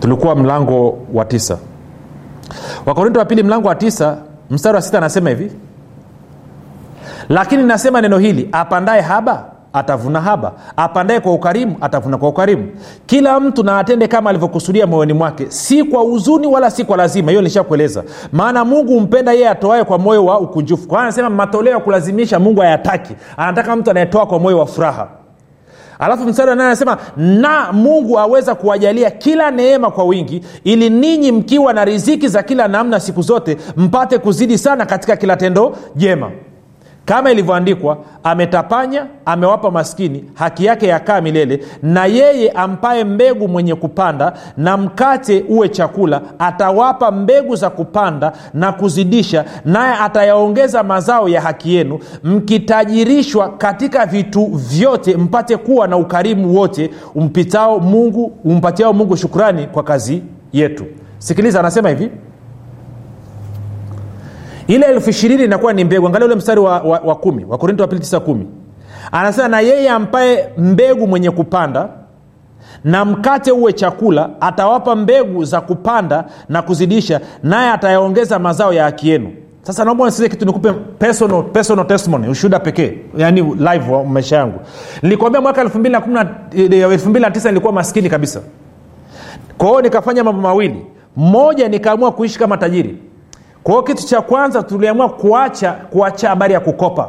Tulikuwa 0.00 0.36
mlango 0.36 0.98
wa 1.12 1.24
tisa. 1.24 1.58
Wakorinto 2.86 3.18
wa 3.20 3.24
pili 3.24 3.42
mlango 3.42 3.68
wa 3.68 3.74
tisa 3.74 4.16
mstari 4.50 4.76
wa 4.76 4.82
sita 4.82 4.98
anasema 4.98 5.30
hivi. 5.30 5.52
Lakini 7.28 7.62
nasema 7.62 8.00
neno 8.00 8.18
hili 8.18 8.48
apandaye 8.52 9.00
haba 9.00 9.44
atavuna 9.72 10.20
haba. 10.20 10.52
Apandae 10.76 11.20
kwa 11.20 11.34
ukarimu 11.34 11.76
atavuna 11.80 12.18
kwa 12.18 12.28
ukarimu. 12.28 12.68
Kila 13.06 13.40
mtu 13.40 13.62
na 13.62 13.78
atende 13.78 14.08
kama 14.08 14.30
alivyokusudia 14.30 14.86
moyoni 14.86 15.12
mwake. 15.12 15.46
Si 15.48 15.84
kwa 15.84 16.00
huzuni 16.02 16.46
wala 16.46 16.70
si 16.70 16.84
kwa 16.84 16.96
lazima 16.96 17.30
hiyo 17.30 17.42
nishakueleza 17.42 18.04
maana 18.32 18.64
mungu 18.64 18.92
humpenda 18.92 19.32
yeye 19.32 19.48
atoae 19.48 19.84
kwa 19.84 19.98
moyo 19.98 20.24
wa 20.24 20.40
ukunjufu. 20.40 20.88
Kwa 20.88 21.02
anasema 21.02 21.30
matoleo 21.30 21.72
ya 21.72 21.80
kulazimisha 21.80 22.38
mungu 22.38 22.60
hayataki. 22.60 23.14
Anataka 23.36 23.76
mtu 23.76 23.90
anayetoa 23.90 24.26
kwa 24.26 24.38
moyo 24.38 24.58
wa 24.58 24.66
furaha. 24.66 25.08
Alafu 25.98 26.24
mstari 26.24 26.54
naye 26.56 26.66
anasema 26.68 26.96
na 27.16 27.72
mungu 27.72 28.18
aweza 28.18 28.54
kuwajalia 28.54 29.10
kila 29.10 29.50
neema 29.50 29.90
kwa 29.90 30.04
wingi 30.04 30.44
ili 30.64 30.90
ninyi 30.90 31.32
mkiwa 31.32 31.72
na 31.72 31.84
riziki 31.84 32.28
za 32.28 32.42
kila 32.42 32.68
namna 32.68 33.00
siku 33.00 33.22
zote 33.22 33.56
mpate 33.76 34.18
kuzidi 34.18 34.58
sana 34.58 34.86
katika 34.86 35.16
kila 35.16 35.36
tendo 35.36 35.76
jema 35.96 36.30
kama 37.08 37.30
ilivyoandikwa 37.30 37.98
ametapanya 38.24 39.06
amewapa 39.24 39.70
maskini 39.70 40.24
haki 40.34 40.64
yake 40.64 40.86
yakaa 40.86 41.20
milele 41.20 41.64
na 41.82 42.06
yeye 42.06 42.50
ampaye 42.50 43.04
mbegu 43.04 43.48
mwenye 43.48 43.74
kupanda 43.74 44.32
na 44.56 44.76
mkate 44.76 45.44
uwe 45.48 45.68
chakula 45.68 46.20
atawapa 46.38 47.10
mbegu 47.10 47.56
za 47.56 47.70
kupanda 47.70 48.32
na 48.54 48.72
kuzidisha 48.72 49.44
naye 49.64 49.94
atayaongeza 50.00 50.82
mazao 50.82 51.28
ya 51.28 51.40
haki 51.40 51.74
yenu. 51.74 51.98
Mkitajirishwa 52.24 53.48
katika 53.48 54.06
vitu 54.06 54.46
vyote 54.46 55.16
mpate 55.16 55.56
kuwa 55.56 55.88
na 55.88 55.96
ukarimu 55.96 56.54
wote 56.56 56.90
umpitao 57.14 57.78
mungu 57.80 58.32
umpatiao 58.44 58.92
mungu 58.92 59.16
shukrani 59.16 59.66
kwa 59.66 59.82
kazi 59.82 60.22
yetu. 60.52 60.84
Sikiliza 61.18 61.60
anasema 61.60 61.88
hivi 61.88 62.10
ile 64.68 64.86
elfu 64.86 65.10
ishirini 65.10 65.44
inakuwa 65.44 65.72
ni 65.72 65.84
mbegu. 65.84 66.06
Angalia 66.06 66.26
ule 66.26 66.34
mstari 66.34 66.60
wa, 66.60 66.80
wa, 66.80 66.98
wa 67.04 67.14
kumi 67.14 67.44
wakorinto 67.44 67.82
wa 67.82 67.88
pili 67.88 68.00
tisa 68.00 68.20
kumi. 68.20 68.46
Anasema 69.12 69.48
na 69.48 69.60
yeye 69.60 69.90
ampaye 69.90 70.48
mbegu 70.58 71.06
mwenye 71.06 71.30
kupanda 71.30 71.88
na 72.84 73.04
mkate 73.04 73.52
uwe 73.52 73.72
chakula 73.72 74.30
atawapa 74.40 74.96
mbegu 74.96 75.44
za 75.44 75.60
kupanda 75.60 76.24
na 76.48 76.62
kuzidisha 76.62 77.20
naye 77.42 77.70
atayaongeza 77.70 78.38
mazao 78.38 78.72
ya 78.72 78.84
haki 78.84 79.08
yenu. 79.08 79.30
Sasa 79.62 79.84
naomba 79.84 80.04
nisize 80.04 80.28
kitu 80.28 80.44
nikupe 80.46 80.72
personal, 80.72 81.42
personal 81.42 81.86
testimony 81.86 82.28
ushuhuda 82.28 82.58
pekee. 82.58 82.98
Yani 83.16 83.42
live 83.42 83.92
wa 83.92 84.04
maisha 84.04 84.36
yangu. 84.36 84.60
Nilikwambia 85.02 85.40
mwaka 85.40 85.64
29 85.64 87.46
nilikuwa 87.48 87.72
maskini 87.72 88.10
kabisa. 88.10 88.40
Kwa 89.58 89.68
hiyo 89.68 89.80
nikafanya 89.80 90.24
mambo 90.24 90.42
mawili. 90.42 90.86
Mmoja 91.16 91.68
nikaamua 91.68 92.12
kuishi 92.12 92.38
kama 92.38 92.56
tajiri 92.56 92.98
kwa 93.68 93.82
kitu 93.82 94.06
cha 94.06 94.20
kwanza 94.20 94.62
tuliamua 94.62 95.08
kuacha 95.08 95.72
kuacha 95.72 96.28
habari 96.28 96.54
ya 96.54 96.60
kukopa. 96.60 97.08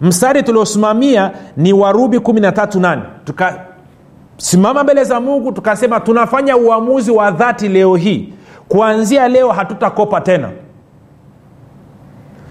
Mstari 0.00 0.42
tuliosimamia 0.42 1.30
ni 1.56 1.72
warubi 1.72 2.18
138 2.18 3.00
tukasimama 3.24 4.82
mbele 4.84 5.04
za 5.04 5.20
mungu 5.20 5.52
tukasema 5.52 6.00
tunafanya 6.00 6.56
uamuzi 6.56 7.10
wa 7.10 7.30
dhati 7.30 7.68
leo 7.68 7.96
hii. 7.96 8.32
Kuanzia 8.68 9.28
leo 9.28 9.48
hatutakopa 9.52 10.20
tena. 10.20 10.50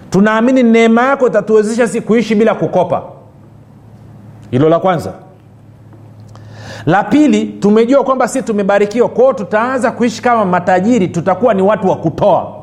Tunaamini 0.10 0.63
neema 0.63 1.01
yako 1.03 1.27
itatuwezesha 1.27 1.88
si 1.88 2.01
kuishi 2.01 2.36
bila 2.36 2.56
kukopa. 2.56 3.03
Hilo 4.51 4.70
la 4.70 4.79
kwanza. 4.79 5.13
La 6.86 7.03
pili 7.03 7.46
tumejua 7.46 8.03
kwamba 8.03 8.27
si 8.27 8.41
tumebarikiwa. 8.41 9.10
Kwao 9.10 9.34
tutaanza 9.34 9.91
kuishi 9.91 10.22
kama 10.22 10.46
matajiri 10.46 11.08
tutakuwa 11.08 11.53
ni 11.53 11.62
watu 11.62 11.89
wa 11.89 11.96
kutoa 11.96 12.59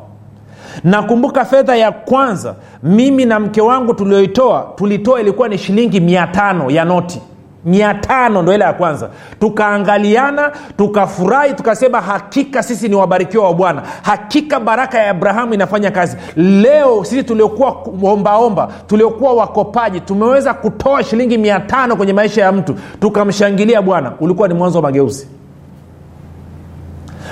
nakumbuka 0.85 1.45
fedha 1.45 1.77
ya 1.77 1.93
kwanza 1.93 2.55
mimi 2.83 3.25
na 3.25 3.41
mke 3.41 3.61
wangu 3.61 3.95
tulioitoa 3.95 4.73
tulitoa 4.77 5.21
ilikuwa 5.21 5.49
ni 5.49 5.59
shilingi 5.59 6.01
mia 6.01 6.27
tano 6.27 6.71
ya 6.71 6.85
noti. 6.85 7.21
Mia 7.65 7.95
tano 7.95 8.43
ndo 8.43 8.55
ile 8.55 8.65
ya 8.65 8.73
kwanza. 8.73 9.09
Tukaangaliana 9.41 10.53
tukafurahi 10.77 11.55
tukasema 11.55 12.01
hakika 12.01 12.63
sisi 12.63 12.89
ni 12.89 12.95
wabarikiwa 12.95 13.45
wa 13.45 13.55
bwana. 13.55 13.83
Hakika 14.03 14.61
baraka 14.61 14.99
ya 14.99 15.11
abrahamu 15.11 15.55
inafanya 15.55 15.91
kazi. 15.91 16.17
Leo 16.37 17.05
sisi 17.05 17.23
tuliokuwa 17.23 17.77
ombaomba 18.03 18.69
tuliokuwa 18.87 19.33
wakopaji 19.35 20.01
tumeweza 20.01 20.55
kutoa 20.55 21.03
shilingi 21.05 21.39
mia 21.39 21.61
tano 21.61 21.97
kwenye 21.97 22.13
maisha 22.13 22.43
ya 22.43 22.53
mtu. 22.53 22.75
Tukamshangilia 23.01 23.83
bwana 23.83 24.13
ulikuwa 24.21 24.49
ni 24.49 24.55
mwanzo 24.55 24.79
wa 24.79 24.83
mageuzi. 24.83 25.29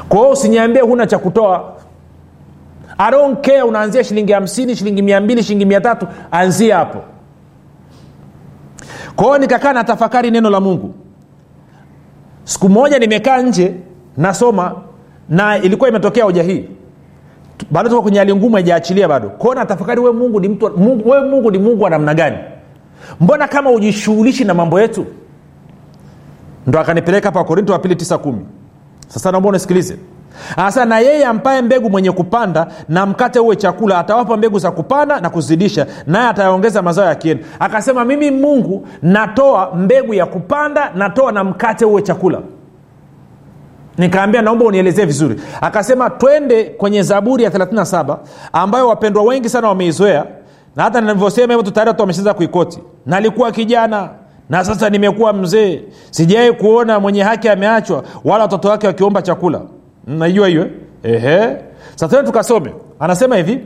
Kwa 0.09 0.19
hiyo 0.19 0.31
usiniambie 0.31 0.83
huna 0.83 1.07
cha 1.07 1.19
kutoa 1.19 1.65
I 2.99 3.11
don't 3.11 3.41
care 3.47 3.63
unaanzia 3.63 4.05
shilingi 4.05 4.33
hamsini 4.33 4.77
shilingi 4.77 5.03
mia 5.03 5.21
mbili 5.21 5.43
shilingi 5.43 5.65
mia 5.65 5.81
tatu 5.81 6.07
anzia 6.31 6.77
hapo. 6.77 7.03
Kwa 9.17 9.39
nikakaa 9.39 9.73
na 9.73 9.85
tafakari 9.85 10.31
neno 10.31 10.51
la 10.51 10.61
mungu. 10.61 10.95
Siku 12.45 12.69
moja 12.69 12.99
nimekaa 12.99 13.43
nje 13.43 13.75
nasoma 14.17 14.75
na 15.29 15.59
ilikuwa 15.59 15.89
imetokea 15.91 16.25
hoja 16.25 16.43
hii. 16.43 16.65
Bado 17.71 17.89
tuko 17.89 18.03
kwenye 18.03 18.19
hali 18.19 18.35
ngumu 18.35 18.55
haijaachilia 18.55 19.09
bado. 19.09 19.29
Kwao 19.29 19.55
natafakari 19.55 20.01
we 20.01 20.13
mungu 20.13 20.41
ni 20.41 20.49
mtu 20.49 20.71
mungu, 20.79 21.11
we 21.11 21.21
mungu 21.21 21.51
ni 21.51 21.59
mungu 21.59 21.85
wa 21.85 21.91
namna 21.91 22.15
gani? 22.15 22.37
Mbona 23.21 23.49
kama 23.49 23.71
ujishughulishi 23.71 24.45
na 24.45 24.55
mambo 24.55 24.81
yetu? 24.81 25.07
Ndo 26.67 26.81
akanipeleka 26.81 27.29
hapa 27.29 27.45
korinto 27.45 27.73
wa 27.73 27.79
pili 27.79 27.95
9 27.95 28.19
kumi. 28.19 28.47
Sasa 29.09 29.31
naomba 29.33 29.49
unasikilize 29.49 29.97
anasema 30.57 30.85
na 30.87 30.99
yeye 30.99 31.25
ampaye 31.27 31.63
mbegu 31.63 31.91
mwenye 31.91 32.13
kupanda 32.13 32.67
na 32.89 33.07
mkate 33.07 33.39
uwe 33.41 33.57
chakula 33.57 33.99
atawapa 33.99 34.37
mbegu 34.37 34.59
za 34.59 34.71
kupanda 34.71 35.21
na 35.21 35.31
kuzidisha 35.31 35.87
naye 36.07 36.29
atayaongeza 36.29 36.83
mazao 36.83 37.07
ya 37.07 37.15
kienu 37.15 37.41
akasema 37.61 38.05
mimi 38.05 38.31
mungu 38.31 38.89
natoa 39.03 39.75
mbegu 39.75 40.15
ya 40.15 40.27
kupanda 40.27 40.91
natoa 40.95 41.33
na 41.33 41.45
mkate 41.45 41.85
uwe 41.85 42.03
chakula. 42.03 42.41
Nikaambia 43.99 44.43
naomba 44.43 44.65
unielezee 44.65 45.05
vizuri. 45.05 45.41
Akasema 45.61 46.11
twende 46.11 46.65
kwenye 46.65 47.03
zaburi 47.03 47.45
ya 47.45 47.51
37 47.51 48.17
ambayo 48.53 48.89
wapendwa 48.89 49.23
wengi 49.23 49.49
sana 49.49 49.69
wameizoea 49.69 50.25
na 50.77 50.83
hata 50.83 51.01
nilivyosema 51.01 51.55
hivyo 51.55 51.71
tayari 51.71 51.89
watu 51.89 52.01
wameshaanza 52.01 52.35
kuikoti. 52.35 52.79
Nalikuwa 53.07 53.53
kijana 53.53 54.09
na 54.51 54.65
sasa 54.65 54.91
nimekuwa 54.91 55.33
mzee. 55.33 55.83
Sijawai 56.11 56.53
kuona 56.53 57.01
mwenye 57.01 57.23
haki 57.23 57.49
ameachwa 57.49 58.03
wala 58.25 58.43
watoto 58.45 58.69
wake 58.69 58.87
wakiomba 58.87 59.23
chakula 59.23 59.61
naijua 60.07 60.49
hiyo? 60.49 60.69
Ehe. 61.03 61.57
Sasa 61.95 62.23
tukasome. 62.23 62.73
Anasema 62.99 63.37
hivi 63.37 63.61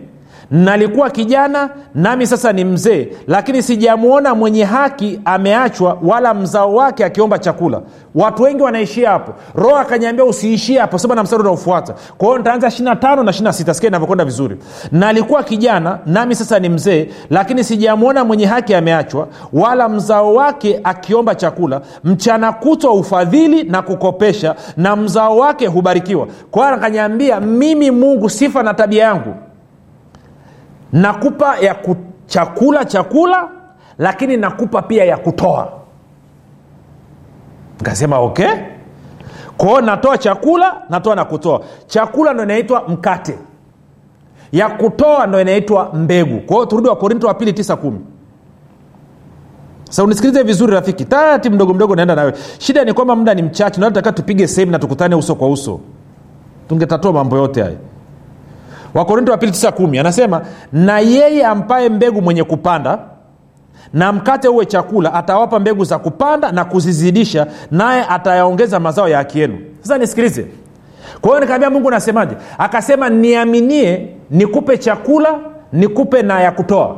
nalikuwa 0.50 1.10
kijana 1.10 1.70
nami 1.94 2.26
sasa 2.26 2.52
ni 2.52 2.64
mzee 2.64 3.08
lakini 3.26 3.62
sijamwona 3.62 4.34
mwenye 4.34 4.64
haki 4.64 5.20
ameachwa 5.24 5.98
wala 6.02 6.34
mzao 6.34 6.74
wake 6.74 7.04
akiomba 7.04 7.38
chakula. 7.38 7.80
Watu 8.14 8.42
wengi 8.42 8.62
wanaishia 8.62 9.10
hapo. 9.10 9.32
Roho 9.54 9.76
akanyambia 9.76 10.24
usiishie 10.24 10.78
hapo 10.78 10.98
sema 10.98 11.14
na 11.14 11.22
mstari 11.22 11.42
unaofuata. 11.42 11.94
Kwa 12.18 12.26
hiyo 12.28 12.38
nitaanza 12.38 12.66
25 12.68 13.16
na 13.24 13.32
26 13.32 13.74
sikia 13.74 13.88
inavyokwenda 13.88 14.24
vizuri. 14.24 14.56
Nalikuwa 14.92 15.42
kijana 15.42 15.98
nami 16.06 16.34
sasa 16.34 16.58
ni 16.58 16.68
mzee 16.68 17.08
lakini 17.30 17.64
sijamwona 17.64 18.24
mwenye 18.24 18.46
haki 18.46 18.74
ameachwa 18.74 19.28
wala 19.52 19.88
mzao 19.88 20.34
wake 20.34 20.80
akiomba 20.84 21.34
chakula. 21.34 21.80
Mchana 22.04 22.52
kutwa 22.52 22.92
ufadhili 22.92 23.62
na 23.64 23.82
kukopesha 23.82 24.54
na 24.76 24.96
mzao 24.96 25.36
wake 25.36 25.66
hubarikiwa. 25.66 26.26
Kwa 26.50 26.88
hiyo 26.88 27.40
mimi 27.40 27.90
mungu 27.90 28.30
sifa 28.30 28.62
na 28.62 28.74
tabia 28.74 29.04
yangu 29.04 29.34
nakupa 30.92 31.58
ya 31.58 31.74
ku, 31.74 31.96
chakula 32.26 32.84
chakula 32.84 33.48
lakini 33.98 34.36
nakupa 34.36 34.82
pia 34.82 35.04
ya 35.04 35.16
kutoa. 35.16 35.72
Nikasema 37.78 38.18
okay. 38.18 38.48
Kwao 39.56 39.80
natoa 39.80 40.18
chakula 40.18 40.82
natoa 40.90 41.14
na 41.14 41.24
kutoa. 41.24 41.60
Chakula 41.86 42.32
ndo 42.34 42.42
inaitwa 42.42 42.88
mkate. 42.88 43.38
Ya 44.52 44.68
kutoa 44.68 45.26
ndo 45.26 45.40
inaitwa 45.40 45.90
mbegu. 45.94 46.40
Kwao 46.40 46.66
turudi 46.66 46.88
wa 46.88 46.96
korinto 46.96 47.26
wa 47.26 47.34
pili 47.34 47.52
tisa 47.52 47.76
kumi. 47.76 48.00
Unisikilize 50.04 50.42
vizuri 50.42 50.72
rafiki. 50.72 51.04
Tati 51.04 51.50
mdogo 51.50 51.74
mdogo 51.74 51.96
naenda 51.96 52.14
nawe. 52.14 52.32
Shida 52.58 52.84
ni 52.84 52.92
kwamba 52.92 53.16
muda 53.16 53.34
ni 53.34 53.42
mchache 53.42 53.80
nataka 53.80 54.12
tupige 54.12 54.46
sehemu 54.46 54.72
na 54.72 54.78
tukutane 54.78 55.14
uso 55.14 55.34
kwa 55.34 55.48
uso. 55.48 55.80
Tungetatua 56.68 57.12
mambo 57.12 57.36
yote 57.36 57.62
haya 57.62 57.76
wakorinto 58.94 59.32
wa 59.32 59.38
pili 59.38 59.52
tisa 59.52 59.72
kumi 59.72 59.98
anasema 59.98 60.42
na 60.72 60.98
yeye 60.98 61.46
ampaye 61.46 61.88
mbegu 61.88 62.22
mwenye 62.22 62.44
kupanda 62.44 62.98
na 63.92 64.12
mkate 64.12 64.48
uwe 64.48 64.66
chakula 64.66 65.14
atawapa 65.14 65.58
mbegu 65.58 65.84
za 65.84 65.98
kupanda 65.98 66.52
na 66.52 66.64
kuzizidisha 66.64 67.46
naye 67.70 68.04
atayaongeza 68.08 68.80
mazao 68.80 69.08
ya 69.08 69.18
haki 69.18 69.40
yenu. 69.40 69.58
Sasa 69.80 69.98
nisikilize. 69.98 70.46
Kwa 71.20 71.30
hiyo 71.30 71.40
nikaambia 71.40 71.70
mungu 71.70 71.90
nasemaje? 71.90 72.36
Akasema 72.58 73.08
niaminie 73.10 74.08
nikupe 74.30 74.78
chakula 74.78 75.38
nikupe 75.72 76.22
na 76.22 76.40
ya 76.40 76.52
kutoa. 76.52 76.96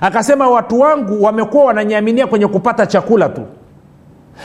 Akasema 0.00 0.50
watu 0.50 0.80
wangu 0.80 1.22
wamekuwa 1.22 1.64
wananiaminia 1.64 2.26
kwenye 2.26 2.46
kupata 2.46 2.86
chakula 2.86 3.28
tu 3.28 3.42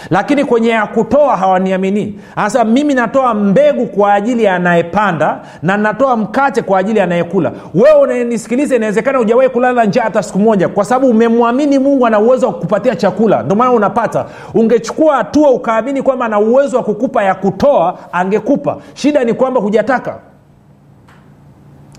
lakini 0.10 0.46
kwenye 0.46 0.70
ya 0.70 0.88
kutoa 0.88 1.38
hawaniamini. 1.38 2.20
Anasema 2.36 2.63
mimi 2.63 2.94
natoa 2.94 3.34
mbegu 3.34 3.86
kwa 3.86 4.13
ajili 4.13 4.44
ya 4.44 4.56
anayepanda 4.56 5.39
na 5.62 5.77
natoa 5.77 6.15
mkate 6.17 6.62
kwa 6.62 6.79
ajili 6.79 6.98
ya 7.00 7.03
anayekula. 7.03 7.51
Wewe 7.74 8.00
unanisikiliza 8.01 8.75
inawezekana 8.75 9.17
hujawahi 9.17 9.50
kulala 9.50 9.86
njaa 9.86 10.01
hata 10.01 10.24
siku 10.24 10.39
moja 10.39 10.70
kwa 10.70 10.86
sababu 10.86 11.08
umemwamini 11.10 11.79
mungu 11.79 12.06
ana 12.08 12.20
uwezo 12.20 12.48
wa 12.48 12.53
kukupatia 12.53 12.96
chakula. 12.96 13.44
Ndio 13.44 13.56
maana 13.56 13.72
unapata 13.72 14.25
ungechukua 14.53 15.15
hatua 15.17 15.50
ukaamini 15.51 16.01
kwamba 16.01 16.25
ana 16.25 16.39
uwezo 16.39 16.77
wa 16.77 16.84
kukupa 16.84 17.24
ya 17.24 17.36
kutoa 17.36 17.98
angekupa. 18.12 18.77
Shida 18.94 19.24
ni 19.24 19.34
kwamba 19.34 19.62
hujataka. 19.62 20.17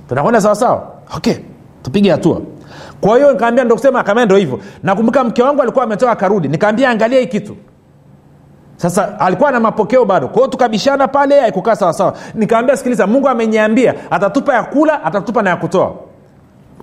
Tunakwenda 0.08 0.40
sawasawa 0.40 0.82
okay 1.16 1.34
tupige 1.82 2.10
hatua. 2.10 2.40
Kwa 3.00 3.16
hiyo 3.16 3.32
nikaambia 3.32 3.64
ndo 3.64 3.74
kusema 3.74 4.00
akamea 4.00 4.24
ndo 4.24 4.36
hivyo. 4.36 4.60
Nakumbuka 4.82 5.24
mke 5.24 5.42
wangu 5.42 5.62
alikuwa 5.62 5.84
ametoka 5.84 6.12
akarudi. 6.12 6.48
Nikaambia 6.48 6.90
angalia 6.90 7.20
hii 7.20 7.26
kitu 7.26 7.56
sasa 8.78 9.20
alikuwa 9.20 9.50
na 9.50 9.60
mapokeo 9.60 10.04
bado. 10.04 10.28
Kwao 10.28 10.46
tukabishana 10.48 11.08
pale 11.08 11.40
aikukaa 11.42 11.76
sawasawa 11.76 12.14
nikaambia 12.34 12.76
sikiliza 12.76 13.06
mungu 13.06 13.28
ameniambia 13.28 13.94
atatupa 14.10 14.54
ya 14.54 14.62
kula 14.62 15.04
atatupa 15.04 15.42
na 15.42 15.50
ya 15.50 15.56
kutoa. 15.56 15.94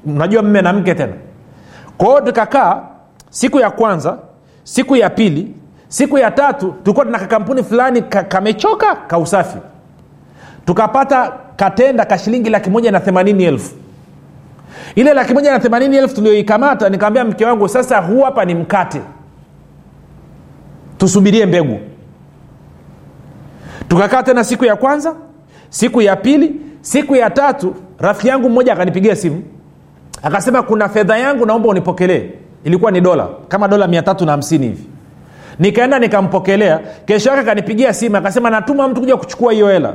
Najua 0.06 0.42
mme 0.42 0.62
na 0.62 0.74
mke 0.74 0.96
tena. 0.96 1.14
Kwao 1.98 2.22
tukakaa 2.22 2.82
siku 3.30 3.60
ya 3.60 3.70
kwanza 3.70 4.18
siku 4.64 4.96
ya 4.96 5.10
pili 5.10 5.54
siku 5.88 6.18
ya 6.18 6.32
tatu 6.32 6.76
tulikuwa 6.84 7.06
tuna 7.06 7.20
kakampuni 7.20 7.64
fulani 7.64 8.02
ka, 8.02 8.24
kamechoka 8.24 8.96
ka 8.96 9.18
usafi. 9.18 9.58
Tukapata 10.66 11.34
katenda 11.56 12.06
ka 12.06 12.18
shilingi 12.18 12.50
laki 12.50 12.70
na 12.70 13.00
themanini 13.00 13.44
elfu. 13.44 13.76
Ile 14.96 15.14
laki 15.14 15.34
moja 15.34 15.52
na 15.52 15.60
themanini 15.60 15.98
elfu 15.98 16.16
tulioikamata 16.16 16.90
nikaambia 16.90 17.26
mke 17.26 17.46
wangu 17.46 17.70
sasa 17.70 18.00
huu 18.02 18.22
hapa 18.22 18.46
ni 18.46 18.56
mkate 18.56 19.02
tusubirie 20.98 21.46
mbegu. 21.46 21.80
Tukakaa 23.88 24.24
tena 24.24 24.44
siku 24.44 24.66
ya 24.66 24.76
kwanza 24.76 25.16
siku 25.70 26.02
ya 26.02 26.16
pili 26.16 26.56
siku 26.82 27.16
ya 27.16 27.30
tatu 27.30 27.76
rafiki 28.00 28.28
yangu 28.28 28.50
mmoja 28.50 28.74
akanipigia 28.74 29.16
simu. 29.16 29.44
Akasema 30.24 30.64
kuna 30.64 30.90
fedha 30.90 31.18
yangu 31.18 31.46
naomba 31.46 31.70
unipokelee. 31.70 32.30
Ilikuwa 32.64 32.92
ni 32.92 33.02
dola 33.02 33.28
kama 33.48 33.68
dola 33.68 33.88
mia 33.88 34.02
tatu 34.02 34.26
na 34.26 34.32
hamsini 34.32 34.66
hivi. 34.68 34.84
Nikaenda 35.60 36.00
nikampokelea 36.00 36.80
kesho 37.06 37.30
yake 37.30 37.42
akanipigia 37.42 37.94
simu 37.94 38.18
akasema 38.18 38.50
natuma 38.50 38.88
mtu 38.88 39.02
kuja 39.02 39.18
kuchukua 39.18 39.54
hiyo 39.54 39.68
hela. 39.68 39.94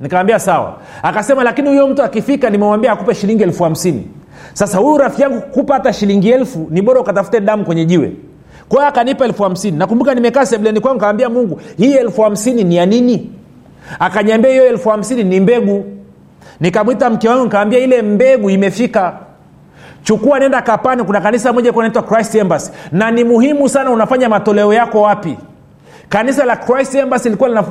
Nikamwambia 0.00 0.38
sawa. 0.38 0.76
Akasema 1.02 1.44
lakini 1.44 1.68
huyo 1.68 1.88
mtu 1.88 2.02
akifika 2.02 2.50
nimemwambia 2.50 2.92
akupe 2.92 3.14
shilingi 3.14 3.42
elfu 3.42 3.64
hamsini. 3.64 4.06
Sasa 4.52 4.78
huyu 4.78 4.98
rafiki 4.98 5.22
yangu 5.22 5.40
kukupa 5.40 5.74
hata 5.74 5.92
shilingi 5.92 6.30
elfu 6.30 6.66
ni 6.70 6.82
bora 6.82 7.00
ukatafute 7.00 7.40
damu 7.40 7.64
kwenye 7.64 7.84
jiwe 7.84 8.12
kwa 8.68 8.78
hiyo 8.78 8.88
akanipa 8.88 9.24
elfu 9.24 9.42
hamsini. 9.42 9.78
Nakumbuka 9.78 10.14
nimekaa 10.14 10.46
sebleni 10.46 10.80
kwangu 10.80 11.00
kaambia 11.00 11.28
mungu 11.28 11.60
hii 11.78 11.92
elfu 11.94 12.22
hamsini 12.22 12.64
ni 12.64 12.76
ya 12.76 12.86
nini? 12.86 13.30
Akanyambia 13.98 14.50
hiyo 14.50 14.66
elfu 14.66 14.88
hamsini 14.88 15.24
ni 15.24 15.40
mbegu. 15.40 15.84
Nikamwita 16.60 17.10
mke 17.10 17.28
wangu 17.28 17.44
nikaambia 17.44 17.78
ile 17.78 18.02
mbegu 18.02 18.50
imefika. 18.50 19.12
Chukua 20.02 20.38
nenda 20.38 20.62
kapani 20.62 21.04
kuna 21.04 21.20
kanisa 21.20 21.52
moja 21.52 21.72
naitwa 21.72 22.02
christ 22.02 22.34
embassy. 22.34 22.72
Na 22.92 23.10
ni 23.10 23.24
muhimu 23.24 23.68
sana 23.68 23.90
unafanya 23.90 24.28
matoleo 24.28 24.72
yako 24.74 25.02
wapi. 25.02 25.36
Kanisa 26.08 26.44
la 26.44 26.56
christ 26.56 26.94
embassy 26.94 27.28
ilikuwa 27.28 27.64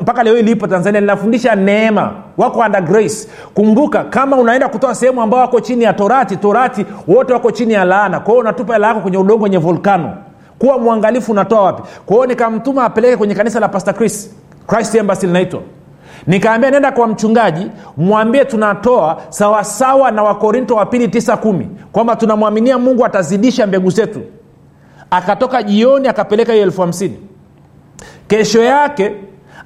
mpaka 0.00 0.22
leo 0.22 0.42
lipo 0.42 0.66
tanzania 0.66 1.00
linafundisha 1.00 1.54
neema. 1.54 2.12
Wako 2.36 2.60
under 2.60 2.82
grace. 2.82 3.28
Kumbuka 3.54 4.04
kama 4.04 4.36
unaenda 4.36 4.68
kutoa 4.68 4.94
sehemu 4.94 5.22
ambao 5.22 5.40
wako 5.40 5.60
chini 5.60 5.84
ya 5.84 5.92
torati 5.92 6.36
torati 6.36 6.86
wote 7.06 7.32
wako 7.32 7.50
chini 7.50 7.72
ya 7.74 7.84
laana. 7.84 8.20
Kwa 8.20 8.32
hiyo 8.32 8.40
unatupa 8.40 8.72
hela 8.72 8.86
yako 8.88 9.00
kwenye 9.00 9.18
udongo 9.18 9.44
wenye 9.44 9.58
volkano 9.58 10.12
kuwa 10.58 10.78
mwangalifu 10.78 11.32
unatoa 11.32 11.62
wapi? 11.62 11.82
Kwa 12.06 12.16
hiyo 12.16 12.26
nikamtuma 12.26 12.84
apeleke 12.84 13.16
kwenye 13.16 13.34
kanisa 13.34 13.60
la 13.60 13.68
pastor 13.68 13.94
chris 13.94 14.30
christ 14.66 14.94
embassy 14.94 15.26
linaitwa. 15.26 15.60
Nikaambia 16.26 16.70
nenda 16.70 16.92
kwa 16.92 17.06
mchungaji 17.06 17.70
mwambie 17.96 18.44
tunatoa 18.44 19.22
sawasawa 19.28 20.10
na 20.10 20.22
wakorinto 20.22 20.74
wa 20.74 20.86
pili 20.86 21.08
tisa 21.08 21.36
kumi 21.36 21.68
kwamba 21.92 22.16
tunamwaminia 22.16 22.78
mungu 22.78 23.04
atazidisha 23.04 23.66
mbegu 23.66 23.90
zetu. 23.90 24.20
Akatoka 25.10 25.62
jioni 25.62 26.08
akapeleka 26.08 26.52
hiyo 26.52 26.64
elfu 26.64 26.80
hamsini. 26.80 27.16
Kesho 28.28 28.62
yake 28.62 29.12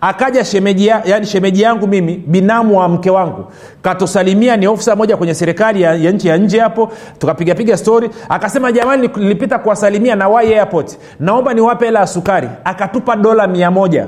akaja 0.02 0.44
shemeji, 0.44 0.86
ya, 0.86 1.02
yani 1.04 1.26
shemeji 1.26 1.62
yangu 1.62 1.86
mimi 1.86 2.16
binamu 2.26 2.78
wa 2.78 2.88
mke 2.88 3.10
wangu. 3.10 3.44
Katusalimia 3.82 4.56
ni 4.56 4.66
ofisa 4.66 4.96
moja 4.96 5.16
kwenye 5.16 5.34
serikali 5.34 5.82
ya, 5.82 5.94
ya 5.94 6.10
nchi 6.12 6.28
ya 6.28 6.36
nje 6.36 6.60
hapo. 6.60 6.92
Tukapigapiga 7.18 7.76
stori 7.76 8.10
akasema 8.28 8.72
jamani 8.72 9.10
nilipita 9.16 9.58
kuwasalimia 9.58 10.14
na 10.16 10.28
wai 10.28 10.54
airport. 10.54 10.98
Naomba 11.20 11.54
niwape 11.54 11.84
hela 11.84 12.00
ya 12.00 12.06
sukari. 12.06 12.48
Akatupa 12.64 13.16
dola 13.16 13.46
mia 13.46 13.70
moja 13.70 14.06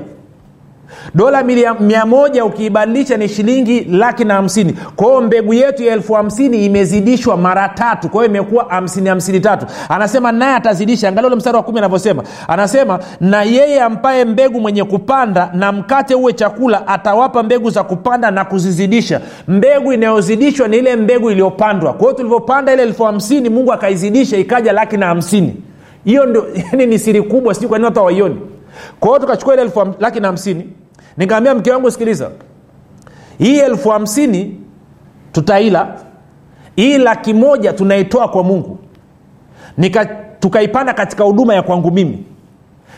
dola 1.13 1.43
mia 1.79 2.05
moja 2.05 2.45
ukiibadilisha 2.45 3.17
ni 3.17 3.29
shilingi 3.29 3.83
laki 3.83 4.23
na 4.23 4.33
hamsini. 4.33 4.73
Kwa 4.95 5.21
mbegu 5.21 5.53
yetu 5.53 5.83
ya 5.83 5.93
elfu 5.93 6.13
hamsini 6.13 6.65
imezidishwa 6.65 7.37
mara 7.37 7.69
tatu. 7.69 8.09
Kwa 8.09 8.23
hiyo 8.23 8.35
imekuwa 8.35 8.65
hamsini 8.69 9.09
hamsini 9.09 9.39
tatu. 9.39 9.65
Anasema 9.89 10.31
naye 10.31 10.55
atazidisha. 10.55 11.09
Angalia 11.09 11.27
ule 11.27 11.35
mstari 11.35 11.57
wa 11.57 11.63
kumi 11.63 11.77
anavyosema. 11.77 12.23
Anasema 12.47 12.99
na 13.21 13.43
yeye 13.43 13.81
ampaye 13.81 14.25
mbegu 14.25 14.61
mwenye 14.61 14.83
kupanda 14.83 15.49
na 15.53 15.71
mkate 15.71 16.15
uwe 16.15 16.33
chakula 16.33 16.87
atawapa 16.87 17.43
mbegu 17.43 17.69
za 17.69 17.83
kupanda 17.83 18.31
na 18.31 18.45
kuzizidisha. 18.45 19.21
Mbegu 19.47 19.93
inayozidishwa 19.93 20.67
ni 20.67 20.77
ile 20.77 20.95
mbegu 20.95 21.31
iliyopandwa. 21.31 21.93
Kwa 21.93 22.01
hiyo 22.01 22.13
tulivyopanda 22.13 22.73
ile 22.73 22.83
elfu 22.83 23.03
hamsini 23.03 23.49
mungu 23.49 23.73
akaizidisha 23.73 24.37
ikaja 24.37 24.73
laki 24.73 24.97
na 24.97 25.05
hamsini. 25.05 25.55
Hiyo 26.05 26.25
ndio 26.25 26.45
yani 26.71 26.85
ni 26.85 26.99
siri 26.99 27.21
kubwa 27.21 27.53
sijui 27.53 27.69
kwa 27.69 27.77
nini 27.77 27.85
watu 27.85 27.99
hawaioni 27.99 28.35
kwa 28.99 29.09
hiyo 29.09 29.19
tukachukua 29.19 29.53
ile 29.53 29.63
elfu 29.63 29.93
laki 29.99 30.19
na 30.19 30.27
hamsini. 30.27 30.69
Nikaambia 31.17 31.55
mke 31.55 31.71
wangu 31.71 31.91
sikiliza. 31.91 32.29
Hii 33.37 33.59
elfu 33.59 33.89
hamsini 33.89 34.59
tutaila. 35.31 35.87
Hii 36.75 36.97
laki 36.97 37.33
moja 37.33 37.73
tunaitoa 37.73 38.27
kwa 38.27 38.43
mungu. 38.43 38.77
Nika, 39.77 40.05
tukaipanda 40.39 40.93
katika 40.93 41.23
huduma 41.23 41.55
ya 41.55 41.61
kwangu 41.61 41.91
mimi. 41.91 42.23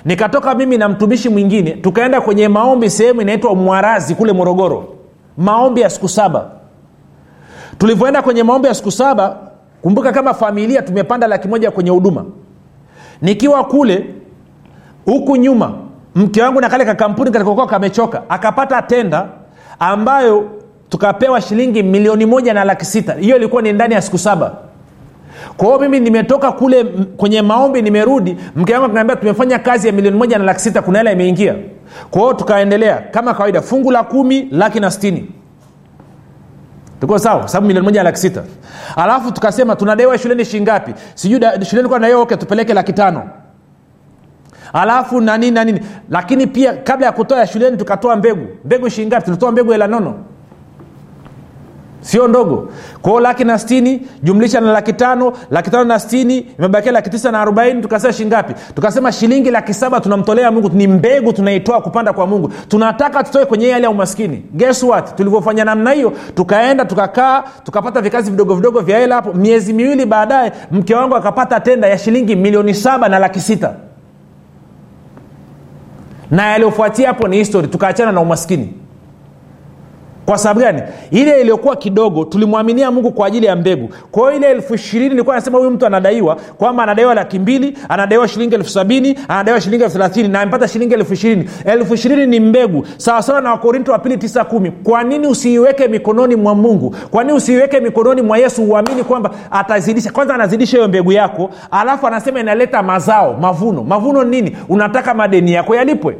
Nikatoka 0.05 0.55
mimi 0.55 0.77
na 0.77 0.89
mtumishi 0.89 1.29
mwingine 1.29 1.71
tukaenda 1.71 2.21
kwenye 2.21 2.47
maombi 2.47 2.89
sehemu 2.89 3.21
inaitwa 3.21 3.55
mwarazi 3.55 4.15
kule 4.15 4.33
morogoro. 4.33 4.95
Maombi 5.37 5.81
ya 5.81 5.89
siku 5.89 6.09
saba. 6.09 6.51
Tulivyoenda 7.77 8.21
kwenye 8.21 8.43
maombi 8.43 8.67
ya 8.67 8.73
siku 8.73 8.91
saba 8.91 9.37
kumbuka 9.81 10.11
kama 10.11 10.33
familia 10.33 10.81
tumepanda 10.81 11.27
laki 11.27 11.47
moja 11.47 11.71
kwenye 11.71 11.89
huduma. 11.89 12.25
Nikiwa 13.21 13.63
kule 13.63 14.05
huku 15.07 15.35
nyuma 15.35 15.73
mke 16.15 16.41
wangu 16.41 16.61
na 16.61 16.69
kale 16.69 16.85
kakampuni 16.85 17.31
kalikokuwa 17.31 17.67
kamechoka 17.67 18.21
akapata 18.29 18.81
tenda 18.81 19.27
ambayo 19.79 20.49
tukapewa 20.89 21.41
shilingi 21.41 21.83
milioni 21.83 22.25
moja 22.25 22.53
na 22.53 22.63
laki 22.63 22.85
sita. 22.85 23.13
Hiyo 23.13 23.35
ilikuwa 23.37 23.61
ni 23.61 23.73
ndani 23.73 23.93
ya 23.93 24.01
siku 24.01 24.17
saba. 24.17 24.51
Kwa 25.57 25.67
hiyo 25.67 25.79
mimi 25.79 25.99
nimetoka 25.99 26.51
kule 26.51 26.83
kwenye 27.17 27.41
maombi 27.41 27.81
nimerudi 27.81 28.37
mke 28.55 28.73
wangu 28.73 28.85
akaniambia 28.85 29.15
tumefanya 29.15 29.59
kazi 29.59 29.87
ya 29.87 29.93
milioni 29.93 30.17
moja 30.17 30.37
na 30.37 30.43
laki 30.43 30.61
sita 30.61 30.81
kuna 30.81 30.97
hela 30.97 31.11
imeingia. 31.11 31.55
Kwa 32.11 32.21
hiyo 32.21 32.33
tukaendelea 32.33 32.95
kama 33.11 33.33
kawaida 33.33 33.61
fungu 33.61 33.91
la 33.91 34.03
kumi 34.03 34.47
laki 34.51 34.79
na 34.79 34.91
stini 34.91 35.31
tuko 37.01 37.19
sawa? 37.19 37.47
Sababu 37.47 37.67
milioni 37.67 37.85
moja 37.85 37.99
na 37.99 38.03
laki 38.03 38.19
sita. 38.19 38.43
Alafu 38.95 39.31
tukasema 39.31 39.75
tunadaiwa 39.75 40.17
shuleni 40.17 40.45
shingapi? 40.45 40.93
Sijui 41.15 41.41
shuleni 41.65 41.89
kwa 41.89 41.99
nayo 41.99 42.21
okay, 42.21 42.37
tupeleke 42.37 42.73
laki 42.73 42.93
tano 42.93 43.29
alafu 44.73 45.21
na 45.21 45.37
nini 45.37 45.51
na 45.51 45.63
nini. 45.63 45.79
Lakini 46.09 46.47
pia 46.47 46.73
kabla 46.73 47.05
ya 47.05 47.11
kutoa 47.11 47.39
ya 47.39 47.47
shuleni 47.47 47.77
tukatoa 47.77 48.15
mbegu. 48.15 48.47
Mbegu 48.65 48.89
shingapi 48.89 49.25
tulitoa 49.25 49.51
mbegu 49.51 49.71
hela 49.71 49.87
nono. 49.87 50.13
Sio 52.01 52.27
ndogo. 52.27 52.69
Kwao 53.01 53.19
laki 53.19 53.43
na 53.43 53.59
stini 53.59 54.07
jumlisha 54.23 54.61
na 54.61 54.71
laki 54.71 54.93
tano 54.93 55.33
laki 55.51 55.69
tano 55.69 55.83
na 55.83 55.99
stini 55.99 56.37
imebakia 56.59 56.91
laki 56.91 57.09
tisa 57.09 57.31
na 57.31 57.41
arobaini 57.41 57.81
tukasema 57.81 58.13
shingapi 58.13 58.53
tukasema 58.75 59.11
shilingi 59.11 59.51
laki 59.51 59.73
saba 59.73 59.99
tunamtolea 59.99 60.51
mungu. 60.51 60.69
Ni 60.73 60.87
mbegu 60.87 61.33
tunaitoa 61.33 61.81
kupanda 61.81 62.13
kwa 62.13 62.27
mungu. 62.27 62.51
Tunataka 62.67 63.23
tutoe 63.23 63.45
kwenye 63.45 63.71
hali 63.71 63.83
ya 63.83 63.89
umaskini. 63.89 64.43
Guess 64.53 64.83
what? 64.83 65.15
Tulivyofanya 65.15 65.65
namna 65.65 65.91
hiyo 65.91 66.13
tukaenda 66.35 66.85
tukakaa 66.85 67.43
tukapata 67.63 68.01
vikazi 68.01 68.31
vidogo 68.31 68.55
vidogo 68.55 68.79
vya 68.79 68.99
hela 68.99 69.15
hapo. 69.15 69.33
Miezi 69.33 69.73
miwili 69.73 70.05
baadaye 70.05 70.51
mke 70.71 70.95
wangu 70.95 71.15
akapata 71.15 71.59
tenda 71.59 71.87
ya 71.87 71.97
shilingi 71.97 72.35
milioni 72.35 72.73
saba 72.73 73.09
na 73.09 73.19
laki 73.19 73.39
sita 73.39 73.73
na 76.31 76.45
yaliyofuatia 76.51 77.07
hapo 77.07 77.27
ni 77.27 77.37
history. 77.37 77.67
Tukaachana 77.67 78.11
na 78.11 78.21
umaskini 78.21 78.73
kwa 80.27 80.37
sababu 80.37 80.59
gani? 80.59 80.81
Ile 81.11 81.41
iliyokuwa 81.41 81.75
kidogo 81.75 82.25
tulimwaminia 82.25 82.91
mungu 82.91 83.11
kwa 83.11 83.27
ajili 83.27 83.45
ya 83.45 83.55
mbegu. 83.55 83.89
Kwa 84.11 84.21
hiyo 84.23 84.33
ile 84.37 84.51
elfu 84.51 84.75
ishirini 84.75 85.09
nilikuwa 85.09 85.35
nasema 85.35 85.57
huyu 85.57 85.71
mtu 85.71 85.85
anadaiwa 85.85 86.35
kwamba 86.35 86.83
anadaiwa 86.83 87.13
laki 87.15 87.39
mbili 87.39 87.77
anadaiwa 87.89 88.27
shilingi 88.27 88.55
elfu 88.55 88.69
sabini 88.69 89.19
anadaiwa 89.27 89.61
shilingi 89.61 89.83
elfu 89.83 89.93
thelathini 89.95 90.27
na 90.27 90.41
amepata 90.41 90.67
shilingi 90.67 90.93
elfu 90.93 91.13
ishirini. 91.13 91.49
Elfu 91.65 91.93
ishirini 91.93 92.25
ni 92.27 92.39
mbegu. 92.39 92.87
Sawasawa 92.97 93.41
na 93.41 93.51
wakorinto 93.51 93.91
wa 93.91 93.99
pili 93.99 94.17
tisa 94.17 94.43
kumi. 94.43 94.71
Kwa 94.71 95.03
nini 95.03 95.27
usiiweke 95.27 95.87
mikononi 95.87 96.35
mwa 96.35 96.55
mungu? 96.55 96.95
Kwa 97.11 97.23
nini 97.23 97.37
usiiweke 97.37 97.79
mikononi 97.79 98.21
mwa 98.21 98.37
yesu 98.37 98.63
uamini 98.63 99.03
kwamba 99.03 99.31
atazidisha? 99.51 100.11
Kwanza 100.11 100.33
anazidisha 100.35 100.77
hiyo 100.77 100.87
mbegu 100.89 101.11
yako 101.11 101.49
alafu 101.71 102.07
anasema 102.07 102.39
inaleta 102.39 102.83
mazao 102.83 103.33
mavuno. 103.41 103.83
Mavuno 103.83 104.23
nini? 104.23 104.57
Unataka 104.69 105.13
madeni 105.13 105.53
yako 105.53 105.75
yalipwe 105.75 106.17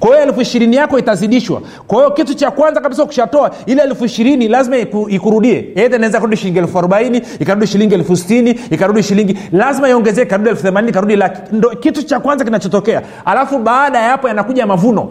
kwa 0.00 0.10
hiyo 0.10 0.22
elfu 0.22 0.40
ishirini 0.40 0.76
yako 0.76 0.98
itazidishwa. 0.98 1.62
Kwa 1.86 1.98
hiyo 1.98 2.10
kitu 2.10 2.34
cha 2.34 2.50
kwanza 2.50 2.80
kabisa 2.80 3.02
ukishatoa 3.02 3.50
ile 3.66 3.82
elfu 3.82 4.04
ishirini 4.04 4.48
lazima 4.48 4.76
iku, 4.78 5.06
ikurudie. 5.10 5.68
Edha 5.74 5.96
inaweza 5.96 6.18
kurudi 6.18 6.36
shilingi 6.36 6.58
elfu 6.58 6.78
arobaini 6.78 7.22
ikarudi 7.40 7.66
shilingi 7.66 7.94
elfu 7.94 8.16
sitini 8.16 8.50
ikarudi 8.50 9.02
shilingi 9.02 9.38
lazima 9.52 9.88
iongezee 9.88 10.22
ikarudi 10.22 10.48
elfu 10.50 10.62
themanini 10.62 10.90
ikarudi 10.90 11.16
laki. 11.16 11.40
Ndo 11.56 11.70
kitu 11.70 12.02
cha 12.02 12.20
kwanza 12.20 12.44
kinachotokea. 12.44 13.02
Alafu 13.24 13.58
baada 13.58 13.98
ya 13.98 14.08
hapo 14.10 14.28
yanakuja 14.28 14.66
mavuno. 14.66 15.08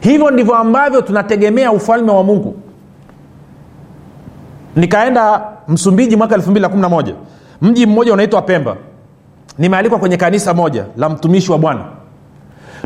Hivyo 0.00 0.30
ndivyo 0.30 0.54
ambavyo 0.54 1.00
tunategemea 1.02 1.72
ufalme 1.72 2.12
wa 2.12 2.24
mungu. 2.24 2.56
Nikaenda 4.76 5.42
msumbiji 5.68 6.16
mwaka 6.16 6.36
211 6.36 7.14
mji 7.62 7.86
mmoja 7.86 8.12
unaitwa 8.12 8.42
pemba. 8.42 8.76
Nimealikwa 9.58 9.98
kwenye 9.98 10.16
kanisa 10.16 10.54
moja 10.54 10.84
la 10.96 11.08
mtumishi 11.08 11.52
wa 11.52 11.58
bwana 11.58 11.97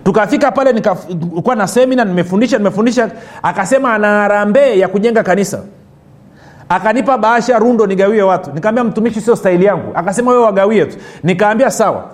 tukafika 0.04 0.50
pale 0.52 0.72
nikakuwa 0.72 1.54
na 1.54 1.66
semina 1.68 2.04
nimefundisha 2.04 2.58
nimefundisha. 2.58 3.10
Akasema 3.42 3.94
ana 3.94 4.08
harambee 4.08 4.78
ya 4.78 4.88
kujenga 4.88 5.22
kanisa. 5.22 5.60
Akanipa 6.68 7.18
bahasha 7.18 7.58
rundo 7.58 7.86
nigawie 7.86 8.22
watu. 8.22 8.50
Nikaambia 8.54 8.84
mtumishi 8.84 9.20
sio 9.20 9.36
staili 9.36 9.64
yangu. 9.64 9.92
Akasema 9.94 10.30
wewe 10.30 10.42
wagawie 10.44 10.84
tu. 10.86 10.96
Nikaambia 11.22 11.70
sawa. 11.70 12.04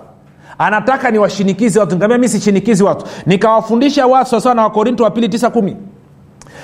Anataka 0.57 1.11
niwashinikizi 1.11 1.79
watu. 1.79 1.93
Nikaambia 1.95 2.17
mi 2.17 2.29
sishinikizi 2.29 2.83
watu. 2.83 3.05
Nikawafundisha 3.25 4.07
watu 4.07 4.29
sawasawa 4.29 4.55
na 4.55 4.63
wakorinto 4.63 5.03
wa 5.03 5.11
pili 5.11 5.29
tisa 5.29 5.49
kumi 5.49 5.77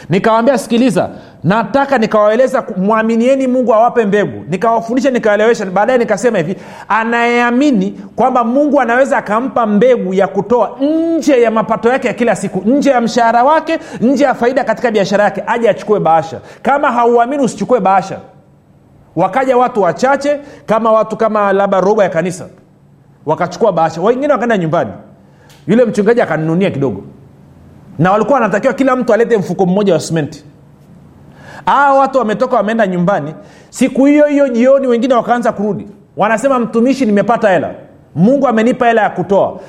nikawambia 0.09 0.57
sikiliza 0.57 1.09
nataka 1.43 1.97
nikawaeleza 1.97 2.63
mwaminieni 2.77 3.47
mungu 3.47 3.73
awape 3.73 4.05
mbegu. 4.05 4.45
Nikawafundisha 4.49 5.11
nikawaelewesha 5.11 5.65
baadaye 5.65 5.99
nikasema 5.99 6.37
hivi 6.37 6.55
anayeamini 6.87 7.99
kwamba 8.15 8.43
mungu 8.43 8.81
anaweza 8.81 9.17
akampa 9.17 9.65
mbegu 9.65 10.13
ya 10.13 10.27
kutoa 10.27 10.77
nje 10.81 11.41
ya 11.41 11.51
mapato 11.51 11.89
yake 11.89 12.07
ya 12.07 12.13
kila 12.13 12.35
siku 12.35 12.61
nje 12.69 12.89
ya 12.89 13.01
mshahara 13.01 13.43
wake 13.43 13.79
nje 14.01 14.23
ya 14.23 14.33
faida 14.33 14.63
katika 14.63 14.91
biashara 14.91 15.23
yake 15.23 15.43
aje 15.47 15.69
achukue 15.69 15.99
bahasha. 15.99 16.39
Kama 16.61 16.91
hauamini 16.91 17.43
usichukue 17.43 17.79
bahasha. 17.79 18.19
Wakaja 19.15 19.57
watu 19.57 19.81
wachache 19.81 20.39
kama 20.65 20.91
watu 20.91 21.17
kama 21.17 21.53
labda 21.53 21.79
robo 21.81 22.03
ya 22.03 22.09
kanisa. 22.09 22.45
Wakachukua 23.25 23.71
bahasha. 23.71 24.01
Wengine 24.01 24.33
wakaenda 24.33 24.57
nyumbani. 24.57 24.91
Yule 25.67 25.85
mchungaji 25.85 26.21
akaninunia 26.21 26.71
kidogo 26.71 27.03
na 27.99 28.11
walikuwa 28.11 28.33
wanatakiwa 28.33 28.73
kila 28.73 28.95
mtu 28.95 29.13
alete 29.13 29.37
mfuko 29.37 29.65
mmoja 29.65 29.93
wa 29.93 29.99
simenti 29.99 30.43
aa 31.67 31.93
watu 31.93 32.17
wametoka 32.17 32.55
wameenda 32.55 32.87
nyumbani. 32.87 33.33
Siku 33.69 34.05
hiyo 34.05 34.25
hiyo 34.25 34.47
jioni 34.49 34.87
wengine 34.87 35.13
wakaanza 35.13 35.51
kurudi. 35.51 35.87
Wanasema 36.17 36.59
mtumishi 36.59 37.05
nimepata 37.05 37.49
hela. 37.49 37.71
Mungu 38.15 38.47
amenipa 38.47 38.87
hela 38.87 39.01
ya 39.01 39.09
kutoa. 39.09 39.59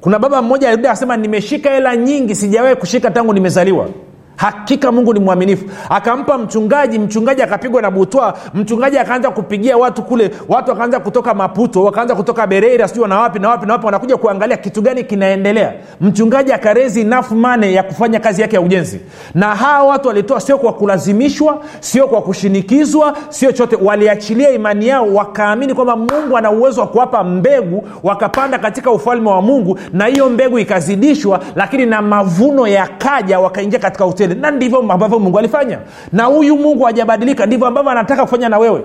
Kuna 0.00 0.18
baba 0.18 0.42
mmoja 0.42 0.68
alirudi 0.68 0.88
akasema 0.88 1.16
nimeshika 1.16 1.70
hela 1.70 1.96
nyingi 1.96 2.34
sijawahi 2.34 2.76
kushika 2.76 3.10
tangu 3.10 3.32
nimezaliwa 3.32 3.88
hakika 4.36 4.92
mungu 4.92 5.14
ni 5.14 5.20
mwaminifu. 5.20 5.64
Akampa 5.90 6.38
mchungaji 6.38 6.98
mchungaji 6.98 7.42
akapigwa 7.42 7.82
na 7.82 7.90
butwa. 7.90 8.38
Mchungaji 8.54 8.98
akaanza 8.98 9.30
kupigia 9.30 9.76
watu 9.76 10.02
kule. 10.02 10.30
Watu 10.48 10.70
wakaanza 10.70 11.00
kutoka 11.00 11.34
maputo 11.34 11.84
wakaanza 11.84 12.14
kutoka 12.14 12.46
bereira 12.46 12.88
sijui 12.88 13.08
na 13.08 13.18
wapi 13.20 13.38
na 13.38 13.48
wapi 13.48 13.66
na 13.66 13.72
wapi 13.72 13.86
wanakuja 13.86 14.16
kuangalia 14.16 14.56
kitu 14.56 14.82
gani 14.82 15.04
kinaendelea. 15.04 15.72
Mchungaji 16.00 16.52
akarezi 16.52 17.00
enough 17.00 17.30
money 17.30 17.74
ya 17.74 17.82
kufanya 17.82 18.20
kazi 18.20 18.42
yake 18.42 18.56
ya 18.56 18.62
ujenzi. 18.62 19.00
Na 19.34 19.54
hawa 19.54 19.88
watu 19.88 20.08
walitoa 20.08 20.40
sio 20.40 20.58
kwa 20.58 20.72
kulazimishwa 20.72 21.58
sio 21.80 22.06
kwa 22.08 22.22
kushinikizwa 22.22 23.16
sio 23.28 23.52
chote 23.52 23.76
waliachilia 23.82 24.50
imani 24.50 24.88
yao 24.88 25.14
wakaamini 25.14 25.74
kwamba 25.74 25.96
mungu 25.96 26.36
ana 26.36 26.50
uwezo 26.50 26.80
wa 26.80 26.86
kuwapa 26.86 27.24
mbegu 27.24 27.88
wakapanda 28.02 28.58
katika 28.58 28.90
ufalme 28.90 29.30
wa 29.30 29.42
mungu 29.42 29.78
na 29.92 30.06
hiyo 30.06 30.28
mbegu 30.30 30.58
ikazidishwa 30.58 31.40
lakini 31.56 31.86
na 31.86 32.02
mavuno 32.02 32.66
yakaja 32.66 33.40
wakaingia 33.40 33.78
katika 33.78 34.06
hoteli. 34.22 34.40
Na 34.40 34.50
ndivyo 34.50 34.78
ambavyo 34.78 35.18
mungu 35.18 35.38
alifanya. 35.38 35.78
Na 36.12 36.24
huyu 36.24 36.56
mungu 36.56 36.84
hajabadilika. 36.84 37.46
Ndivyo 37.46 37.66
ambavyo 37.66 37.90
anataka 37.90 38.22
kufanya 38.22 38.48
na 38.48 38.58
wewe. 38.58 38.84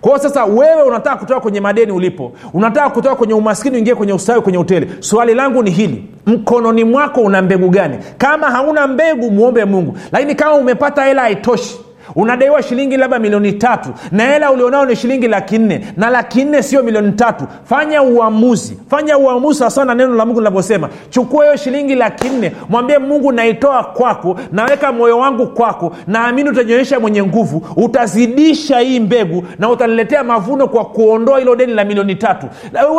Kwao 0.00 0.18
sasa 0.18 0.44
wewe 0.44 0.82
unataka 0.82 1.16
kutoka 1.16 1.40
kwenye 1.40 1.60
madeni 1.60 1.92
ulipo. 1.92 2.32
Unataka 2.54 2.90
kutoka 2.90 3.14
kwenye 3.16 3.34
umaskini 3.34 3.76
uingie 3.76 3.94
kwenye 3.94 4.12
ustawi 4.12 4.40
kwenye 4.40 4.58
utele 4.58 4.88
swali 5.00 5.34
langu 5.34 5.62
ni 5.62 5.70
hili. 5.70 6.04
Mkononi 6.26 6.84
mwako 6.84 7.20
una 7.20 7.42
mbegu 7.42 7.68
gani? 7.68 7.98
Kama 8.18 8.50
hauna 8.50 8.86
mbegu 8.86 9.30
mwombe 9.30 9.64
mungu. 9.64 9.96
Lakini 10.12 10.34
kama 10.34 10.54
umepata 10.54 11.04
hela 11.04 11.22
haitoshi 11.22 11.80
unadaiwa 12.14 12.62
shilingi 12.62 12.96
labda 12.96 13.18
milioni 13.18 13.52
tatu 13.52 13.88
na 14.12 14.24
hela 14.26 14.50
ulionao 14.50 14.86
ni 14.86 14.96
shilingi 14.96 15.28
laki 15.28 15.58
nne 15.58 15.86
na 15.96 16.10
laki 16.10 16.44
nne 16.44 16.62
sio 16.62 16.82
milioni 16.82 17.12
tatu. 17.12 17.44
Fanya 17.64 18.02
uamuzi 18.02 18.78
fanya 18.90 19.18
uamuzi 19.18 19.58
sawasawa 19.58 19.84
na 19.86 19.94
neno 19.94 20.14
la 20.14 20.26
mungu 20.26 20.40
linavyosema. 20.40 20.88
Chukua 21.10 21.44
hiyo 21.44 21.56
shilingi 21.56 21.94
laki 21.94 22.28
nne 22.28 22.52
mwambie 22.68 22.98
mungu 22.98 23.32
naitoa 23.32 23.84
kwako 23.84 24.36
naweka 24.52 24.92
moyo 24.92 25.18
wangu 25.18 25.46
kwako 25.46 25.92
naamini 26.06 26.50
utajionyesha 26.50 27.00
mwenye 27.00 27.22
nguvu 27.22 27.66
utazidisha 27.76 28.78
hii 28.78 29.00
mbegu 29.00 29.44
na 29.58 29.68
utaniletea 29.70 30.24
mavuno 30.24 30.68
kwa 30.68 30.84
kuondoa 30.84 31.38
hilo 31.38 31.56
deni 31.56 31.72
la 31.74 31.84
milioni 31.84 32.14
tatu. 32.14 32.46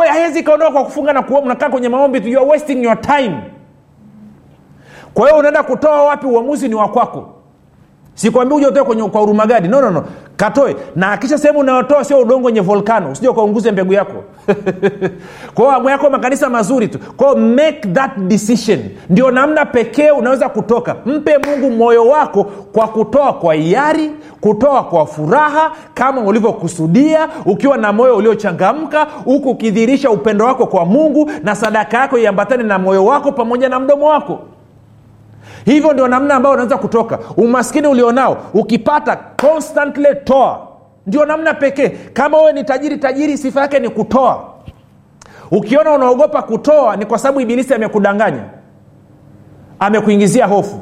Hawezi 0.10 0.40
ikaondoa 0.40 0.72
kwa 0.72 0.84
kufunga 0.84 1.14
na 1.14 1.22
kuomba 1.22 1.48
nakaa 1.50 1.70
kwenye 1.70 1.90
maombi 1.90 2.22
tu. 2.22 2.28
You 2.30 2.40
are 2.40 2.50
wasting 2.50 2.84
your 2.84 3.02
time. 3.02 3.36
Kwa 5.14 5.28
hiyo 5.28 5.40
unaenda 5.40 5.64
kutoa 5.64 6.04
wapi 6.04 6.28
uamuzi 6.28 6.68
ni 6.68 6.76
wa 6.76 6.88
kwako 6.88 7.30
sikwambi 8.14 8.56
uja 8.56 8.68
utoe 8.70 8.84
kwenye 8.84 9.04
kwa 9.04 9.22
urumagadi 9.22 9.68
no, 9.68 9.82
no, 9.82 9.92
no. 9.92 10.04
Katoe. 10.38 10.76
Na 10.96 11.12
akisha 11.12 11.38
sehemu 11.38 11.60
unayotoa 11.60 12.04
sio 12.04 12.20
udongo 12.20 12.46
wenye 12.48 12.62
volkano 12.62 13.12
usija 13.12 13.32
ukaunguze 13.32 13.72
mbegu 13.72 13.94
yako. 13.94 14.24
Kwao 15.56 15.72
amu 15.72 15.90
yako 15.90 16.10
makanisa 16.10 16.50
mazuri 16.50 16.88
tu. 16.88 17.00
Kwao 17.00 17.36
make 17.36 17.82
that 17.94 18.18
decision. 18.18 18.80
Ndio 19.10 19.32
namna 19.32 19.66
pekee 19.66 20.12
unaweza 20.12 20.50
kutoka. 20.50 20.96
Mpe 21.06 21.38
mungu 21.38 21.72
moyo 21.72 22.08
wako 22.08 22.44
kwa 22.44 22.88
kutoa 22.88 23.34
kwa 23.34 23.54
hiari 23.54 24.12
kutoa 24.42 24.84
kwa 24.84 25.06
furaha 25.06 25.72
kama 25.94 26.22
ulivyokusudia 26.22 27.30
ukiwa 27.46 27.78
na 27.78 27.94
moyo 27.94 28.18
uliochangamka 28.18 29.08
huku 29.26 29.50
ukidhihirisha 29.50 30.10
upendo 30.10 30.46
wako 30.46 30.66
kwa 30.66 30.86
mungu 30.86 31.32
na 31.44 31.56
sadaka 31.56 31.98
yako 31.98 32.18
iambatane 32.18 32.64
na 32.64 32.80
moyo 32.80 33.06
wako 33.06 33.32
pamoja 33.32 33.70
na 33.70 33.80
mdomo 33.80 34.06
wako 34.08 34.40
hivyo 35.66 35.94
ndio 35.94 36.08
namna 36.08 36.36
ambayo 36.36 36.54
unaweza 36.54 36.78
kutoka. 36.78 37.20
Umaskini 37.38 37.88
ulionao 37.88 38.38
ukipata 38.54 39.16
constantly 39.16 40.08
toa. 40.24 40.68
Ndio 41.08 41.26
namna 41.26 41.54
pekee. 41.54 41.90
Kama 41.90 42.38
wewe 42.38 42.54
ni 42.54 42.64
tajiri 42.64 42.98
tajiri 42.98 43.38
sifa 43.38 43.62
yake 43.62 43.80
ni 43.80 43.90
kutoa. 43.90 44.44
Ukiona 45.52 45.92
unaogopa 45.92 46.42
kutoa 46.42 46.96
ni 46.96 47.06
kwa 47.06 47.18
sababu 47.18 47.42
ibilisi 47.42 47.74
amekudanganya. 47.74 48.44
Amekuingizia 49.80 50.46
hofu. 50.46 50.80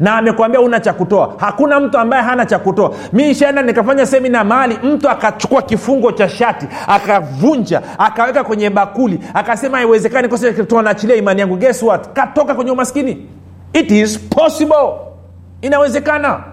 Na 0.00 0.16
amekwambia 0.16 0.60
una 0.60 0.80
cha 0.80 0.92
kutoa. 0.92 1.34
Hakuna 1.36 1.80
mtu 1.80 1.98
ambaye 1.98 2.22
hana 2.22 2.46
cha 2.46 2.58
kutoa. 2.58 2.90
Mi 3.12 3.30
ishaenda 3.30 3.62
nikafanya 3.62 4.06
semina 4.06 4.44
mahali 4.44 4.78
mtu 4.82 5.08
akachukua 5.08 5.62
kifungo 5.62 6.12
cha 6.12 6.28
shati 6.28 6.66
akavunja 6.86 7.82
akaweka 7.98 8.44
kwenye 8.44 8.70
bakuli 8.70 9.20
akasema 9.34 9.76
haiwezekani 9.78 10.28
naachilia 10.82 11.16
imani 11.16 11.40
yangu. 11.40 11.56
Guess 11.56 11.82
what? 11.82 12.08
Katoka 12.12 12.54
kwenye 12.54 12.70
umaskini 12.70 13.26
it 13.74 13.90
is 13.90 14.18
possible. 14.18 14.92
Inawezekana. 15.62 16.44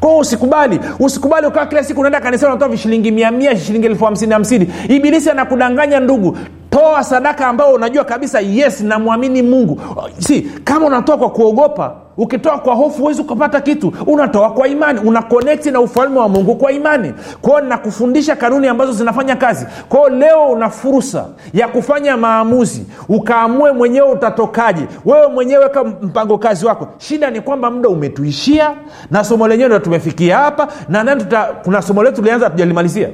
Kwao 0.00 0.18
usikubali 0.18 0.80
usikubali 0.98 1.46
ukawa 1.46 1.66
kila 1.66 1.84
siku 1.84 2.00
unaenda 2.00 2.20
kanisani 2.20 2.52
unatoa 2.52 2.68
vishilingi 2.68 3.10
mia 3.10 3.30
mia 3.30 3.56
shilingi 3.58 3.86
elfu 3.86 4.04
hamsini 4.04 4.32
hamsini. 4.32 4.72
Ibilisi 4.88 5.30
anakudanganya 5.30 6.00
ndugu 6.00 6.38
toa 6.70 7.04
sadaka 7.04 7.46
ambayo 7.46 7.74
unajua 7.74 8.04
kabisa 8.04 8.40
yes 8.40 8.80
namwamini 8.80 9.42
mungu. 9.42 9.80
Si 10.18 10.40
kama 10.64 10.86
unatoa 10.86 11.16
kwa 11.18 11.30
kuogopa 11.30 11.94
ukitoa 12.16 12.58
kwa 12.58 12.74
hofu 12.74 12.98
huwezi 13.02 13.20
ukapata 13.20 13.60
kitu. 13.60 13.92
Unatoa 14.06 14.50
kwa 14.50 14.68
imani 14.68 15.00
una 15.00 15.24
na 15.72 15.80
ufalme 15.80 16.18
wa 16.18 16.28
mungu 16.28 16.54
kwa 16.54 16.72
imani. 16.72 17.12
Kwao 17.42 17.60
nakufundisha 17.60 18.36
kanuni 18.36 18.68
ambazo 18.68 18.92
zinafanya 18.92 19.36
kazi. 19.36 19.66
Kwao 19.88 20.08
leo 20.08 20.46
una 20.46 20.70
fursa 20.70 21.26
ya 21.54 21.68
kufanya 21.68 22.16
maamuzi. 22.16 22.86
Ukaamue 23.08 23.72
mwenyewe 23.72 24.10
utatokaje. 24.12 24.86
Wewe 25.04 25.28
mwenyewe 25.28 25.64
weka 25.64 25.84
mpango 25.84 26.38
kazi 26.38 26.66
wako. 26.66 26.88
Shida 26.98 27.30
ni 27.30 27.40
kwamba 27.40 27.70
muda 27.70 27.88
umetuishia 27.88 28.70
na 29.10 29.24
somo 29.24 29.48
lenyewe 29.48 29.68
ndo 29.68 29.78
tumefikia 29.78 30.38
hapa 30.38 30.68
na 30.88 31.04
nani 31.04 31.24
kuna 31.64 31.82
somo 31.82 32.02
letu 32.02 32.16
tulianza 32.16 32.46
hatujalimalizia. 32.46 33.08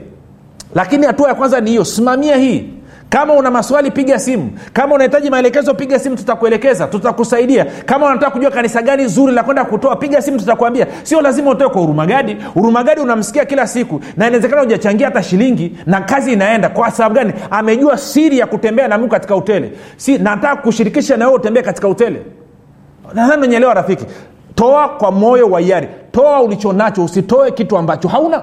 Lakini 0.74 1.06
hatua 1.06 1.28
ya 1.28 1.34
kwanza 1.34 1.60
ni 1.60 1.70
hiyo 1.70 1.84
simamia 1.84 2.36
hii 2.36 2.75
kama 3.08 3.34
una 3.34 3.50
maswali 3.50 3.90
piga 3.90 4.18
simu. 4.18 4.50
Kama 4.72 4.94
unahitaji 4.94 5.30
maelekezo 5.30 5.74
piga 5.74 5.98
simu 5.98 6.16
tutakuelekeza 6.16 6.86
tutakusaidia. 6.86 7.66
Kama 7.86 8.06
unataka 8.06 8.30
kujua 8.30 8.50
kanisa 8.50 8.82
gani 8.82 9.06
zuri 9.06 9.32
la 9.32 9.42
kwenda 9.42 9.64
kutoa 9.64 9.96
piga 9.96 10.22
simu 10.22 10.38
tutakwambia. 10.38 10.86
Sio 11.02 11.20
lazima 11.20 11.50
utoe 11.50 11.68
kwa 11.68 11.80
hurumagadi 11.80 12.36
hurumagadi 12.54 13.00
unamsikia 13.00 13.44
kila 13.44 13.66
siku 13.66 14.00
na 14.16 14.26
inawezekana 14.26 14.60
hujachangia 14.62 15.06
hata 15.06 15.22
shilingi 15.22 15.78
na 15.86 16.00
kazi 16.00 16.32
inaenda. 16.32 16.68
Kwa 16.68 16.90
sababu 16.90 17.14
gani? 17.14 17.32
Amejua 17.50 17.98
siri 17.98 18.38
ya 18.38 18.46
kutembea 18.46 18.88
na 18.88 18.98
mungu 18.98 19.10
katika 19.10 19.36
utele. 19.36 19.72
Si 19.96 20.18
nataka 20.18 20.56
kushirikisha 20.56 21.16
na 21.16 21.24
wewe 21.26 21.36
utembee 21.38 21.62
katika 21.62 21.88
utele. 21.88 22.22
Nadhani 23.14 23.42
unyelewa 23.42 23.74
rafiki. 23.74 24.04
Toa 24.54 24.88
kwa 24.88 25.12
moyo 25.12 25.46
wa 25.50 25.60
hiari. 25.60 25.88
Toa 26.12 26.42
ulichonacho 26.42 27.04
usitoe 27.04 27.50
kitu 27.50 27.76
ambacho 27.78 28.08
hauna 28.08 28.42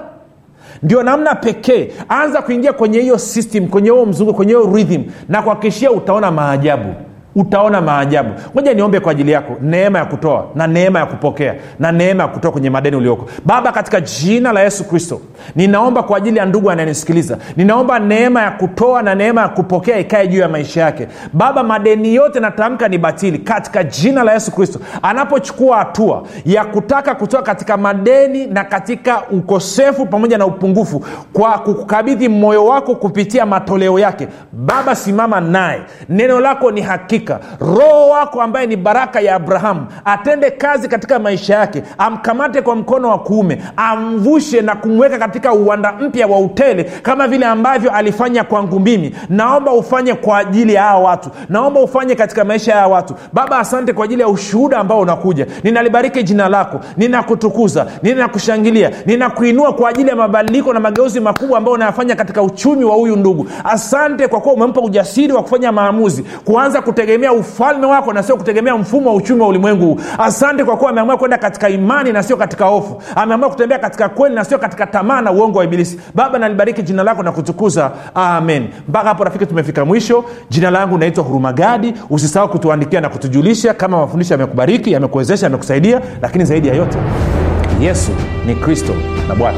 ndio 0.84 1.04
namna 1.04 1.36
pekee. 1.36 1.92
Anza 2.10 2.42
kuingia 2.42 2.74
kwenye 2.74 3.00
hiyo 3.00 3.18
system 3.18 3.68
kwenye 3.68 3.90
huo 3.90 4.06
mzungu 4.06 4.34
kwenye 4.34 4.54
hiyo 4.54 4.72
rhythm 4.76 5.02
na 5.30 5.42
kuhakikishia 5.42 5.92
utaona 5.92 6.32
maajabu 6.32 6.94
utaona 7.36 7.82
maajabu. 7.82 8.30
Moja 8.56 8.74
niombe 8.74 9.00
kwa 9.00 9.12
ajili 9.12 9.32
yako. 9.32 9.56
Neema 9.62 10.00
ya 10.00 10.06
kutoa 10.06 10.46
na 10.56 10.68
neema 10.68 11.00
ya 11.00 11.06
kupokea 11.06 11.56
na 11.80 11.92
neema 11.92 12.24
ya 12.24 12.30
kutoa 12.30 12.52
kwenye 12.52 12.70
madeni 12.70 12.96
ulioko. 12.98 13.26
Baba 13.46 13.72
katika 13.72 14.02
jina 14.02 14.52
la 14.54 14.62
yesu 14.64 14.84
kristo 14.84 15.22
ninaomba 15.56 16.04
kwa 16.04 16.18
ajili 16.18 16.38
ya 16.38 16.46
ndugu 16.46 16.72
anayenisikiliza. 16.72 17.38
Ninaomba 17.58 18.00
neema 18.00 18.42
ya 18.42 18.52
kutoa 18.52 19.02
na 19.02 19.16
neema 19.16 19.42
ya 19.42 19.48
kupokea 19.48 20.00
ikae 20.00 20.28
juu 20.28 20.40
ya 20.40 20.50
maisha 20.50 20.82
yake. 20.82 21.08
Baba 21.34 21.64
madeni 21.64 22.16
yote 22.16 22.40
natamka 22.40 22.88
ni 22.88 22.98
batili 22.98 23.38
katika 23.38 23.84
jina 23.84 24.24
la 24.24 24.34
yesu 24.34 24.52
kristo. 24.52 24.80
Anapochukua 25.02 25.78
hatua 25.78 26.24
ya 26.46 26.66
kutaka 26.66 27.16
kutoa 27.16 27.42
katika 27.42 27.78
madeni 27.78 28.48
na 28.48 28.64
katika 28.64 29.22
ukosefu 29.32 30.06
pamoja 30.06 30.38
na 30.38 30.46
upungufu 30.46 31.06
kwa 31.34 31.52
kukabidhi 31.60 32.30
moyo 32.30 32.66
wako 32.66 32.96
kupitia 32.96 33.46
matoleo 33.46 34.00
yake 34.00 34.28
baba 34.52 34.96
simama 34.96 35.42
naye. 35.42 35.82
Neno 36.10 36.40
lako 36.40 36.72
ni 36.72 36.82
hakika 36.82 37.23
roho 37.60 38.10
wako 38.10 38.42
ambaye 38.42 38.68
ni 38.68 38.76
baraka 38.76 39.20
ya 39.22 39.36
abrahamu 39.36 39.86
atende 40.06 40.52
kazi 40.52 40.88
katika 40.88 41.20
maisha 41.20 41.56
yake 41.56 41.84
amkamate 41.98 42.62
kwa 42.62 42.76
mkono 42.76 43.10
wa 43.10 43.20
kuume 43.20 43.62
amvushe 43.78 44.62
na 44.62 44.76
kumweka 44.76 45.18
katika 45.18 45.54
uwanda 45.54 45.92
mpya 45.92 46.28
wa 46.28 46.40
utele 46.40 46.84
kama 46.84 47.28
vile 47.28 47.46
ambavyo 47.46 47.92
alifanya 47.92 48.44
kwangu 48.44 48.80
mimi. 48.80 49.16
Naomba 49.30 49.72
ufanye 49.74 50.14
kwa 50.14 50.38
ajili 50.38 50.74
ya 50.74 50.84
hawa 50.84 51.00
watu. 51.10 51.30
Naomba 51.50 51.80
ufanye 51.80 52.16
katika 52.16 52.44
maisha 52.46 52.72
ya 52.76 52.88
watu. 52.88 53.16
Baba 53.34 53.60
asante 53.60 53.94
kwa 53.94 54.06
ajili 54.06 54.22
ya 54.22 54.28
ushuhuda 54.28 54.78
ambao 54.78 55.00
unakuja. 55.00 55.48
Ninalibariki 55.64 56.24
jina 56.24 56.50
lako. 56.50 56.80
Ninakutukuza. 56.98 57.86
Ninakushangilia. 58.04 58.92
Ninakuinua 59.06 59.74
kwa 59.74 59.90
ajili 59.90 60.10
ya 60.10 60.16
mabadiliko 60.16 60.74
na 60.74 60.80
mageuzi 60.80 61.20
makubwa 61.20 61.58
ambayo 61.58 61.76
unayafanya 61.76 62.16
katika 62.16 62.42
uchumi 62.44 62.84
wa 62.86 62.96
huyu 62.96 63.16
ndugu. 63.16 63.48
Asante 63.64 64.28
kwa 64.28 64.42
kuwa 64.42 64.54
umempa 64.54 64.82
ujasiri 64.82 65.34
wa 65.34 65.44
kufanya 65.44 65.72
maamuzi 65.72 66.24
kuanza 66.46 66.82
kutegemea 66.82 67.13
ufalme 67.18 67.86
wako 67.88 68.14
na 68.14 68.24
sio 68.24 68.38
kutegemea 68.38 68.78
mfumo 68.78 69.10
wa 69.10 69.16
uchumi 69.16 69.42
wa 69.42 69.48
ulimwengu. 69.48 70.02
Asante 70.18 70.64
kwa 70.64 70.78
kuwa 70.78 70.90
ameamua 70.90 71.18
kwenda 71.18 71.38
katika 71.38 71.70
imani 71.70 72.12
na 72.12 72.24
sio 72.24 72.38
katika 72.38 72.66
hofu. 72.66 73.02
Ameamua 73.16 73.50
kutembea 73.50 73.80
katika 73.80 74.10
kweli 74.10 74.36
na 74.36 74.44
sio 74.46 74.58
katika 74.60 74.86
tamaa 74.88 75.22
na 75.22 75.32
uongo 75.32 75.58
wa 75.60 75.66
ibilisi. 75.66 76.00
Baba 76.16 76.40
nalibariki 76.40 76.84
jina 76.84 77.04
lako 77.04 77.24
na 77.24 77.32
kutukuza. 77.32 77.92
Amen. 78.16 78.68
Mpaka 78.90 79.08
hapo 79.10 79.24
rafiki 79.24 79.46
tumefika 79.46 79.86
mwisho. 79.86 80.26
Jina 80.50 80.72
langu 80.72 80.98
naitwa 80.98 81.24
hurumagadi. 81.24 81.94
Usisahau 82.10 82.50
kutuandikia 82.50 83.02
na 83.02 83.10
kutujulisha 83.10 83.74
kama 83.74 83.98
mafundisho 83.98 84.34
yamekubariki 84.34 84.92
yamekuwezesha 84.92 85.46
yamekusaidia 85.46 86.02
lakini 86.22 86.46
zaidi 86.46 86.68
ya 86.68 86.74
yote 86.74 86.98
yesu 87.82 88.12
ni 88.46 88.56
kristo 88.56 88.94
na 89.28 89.36
bwana 89.36 89.58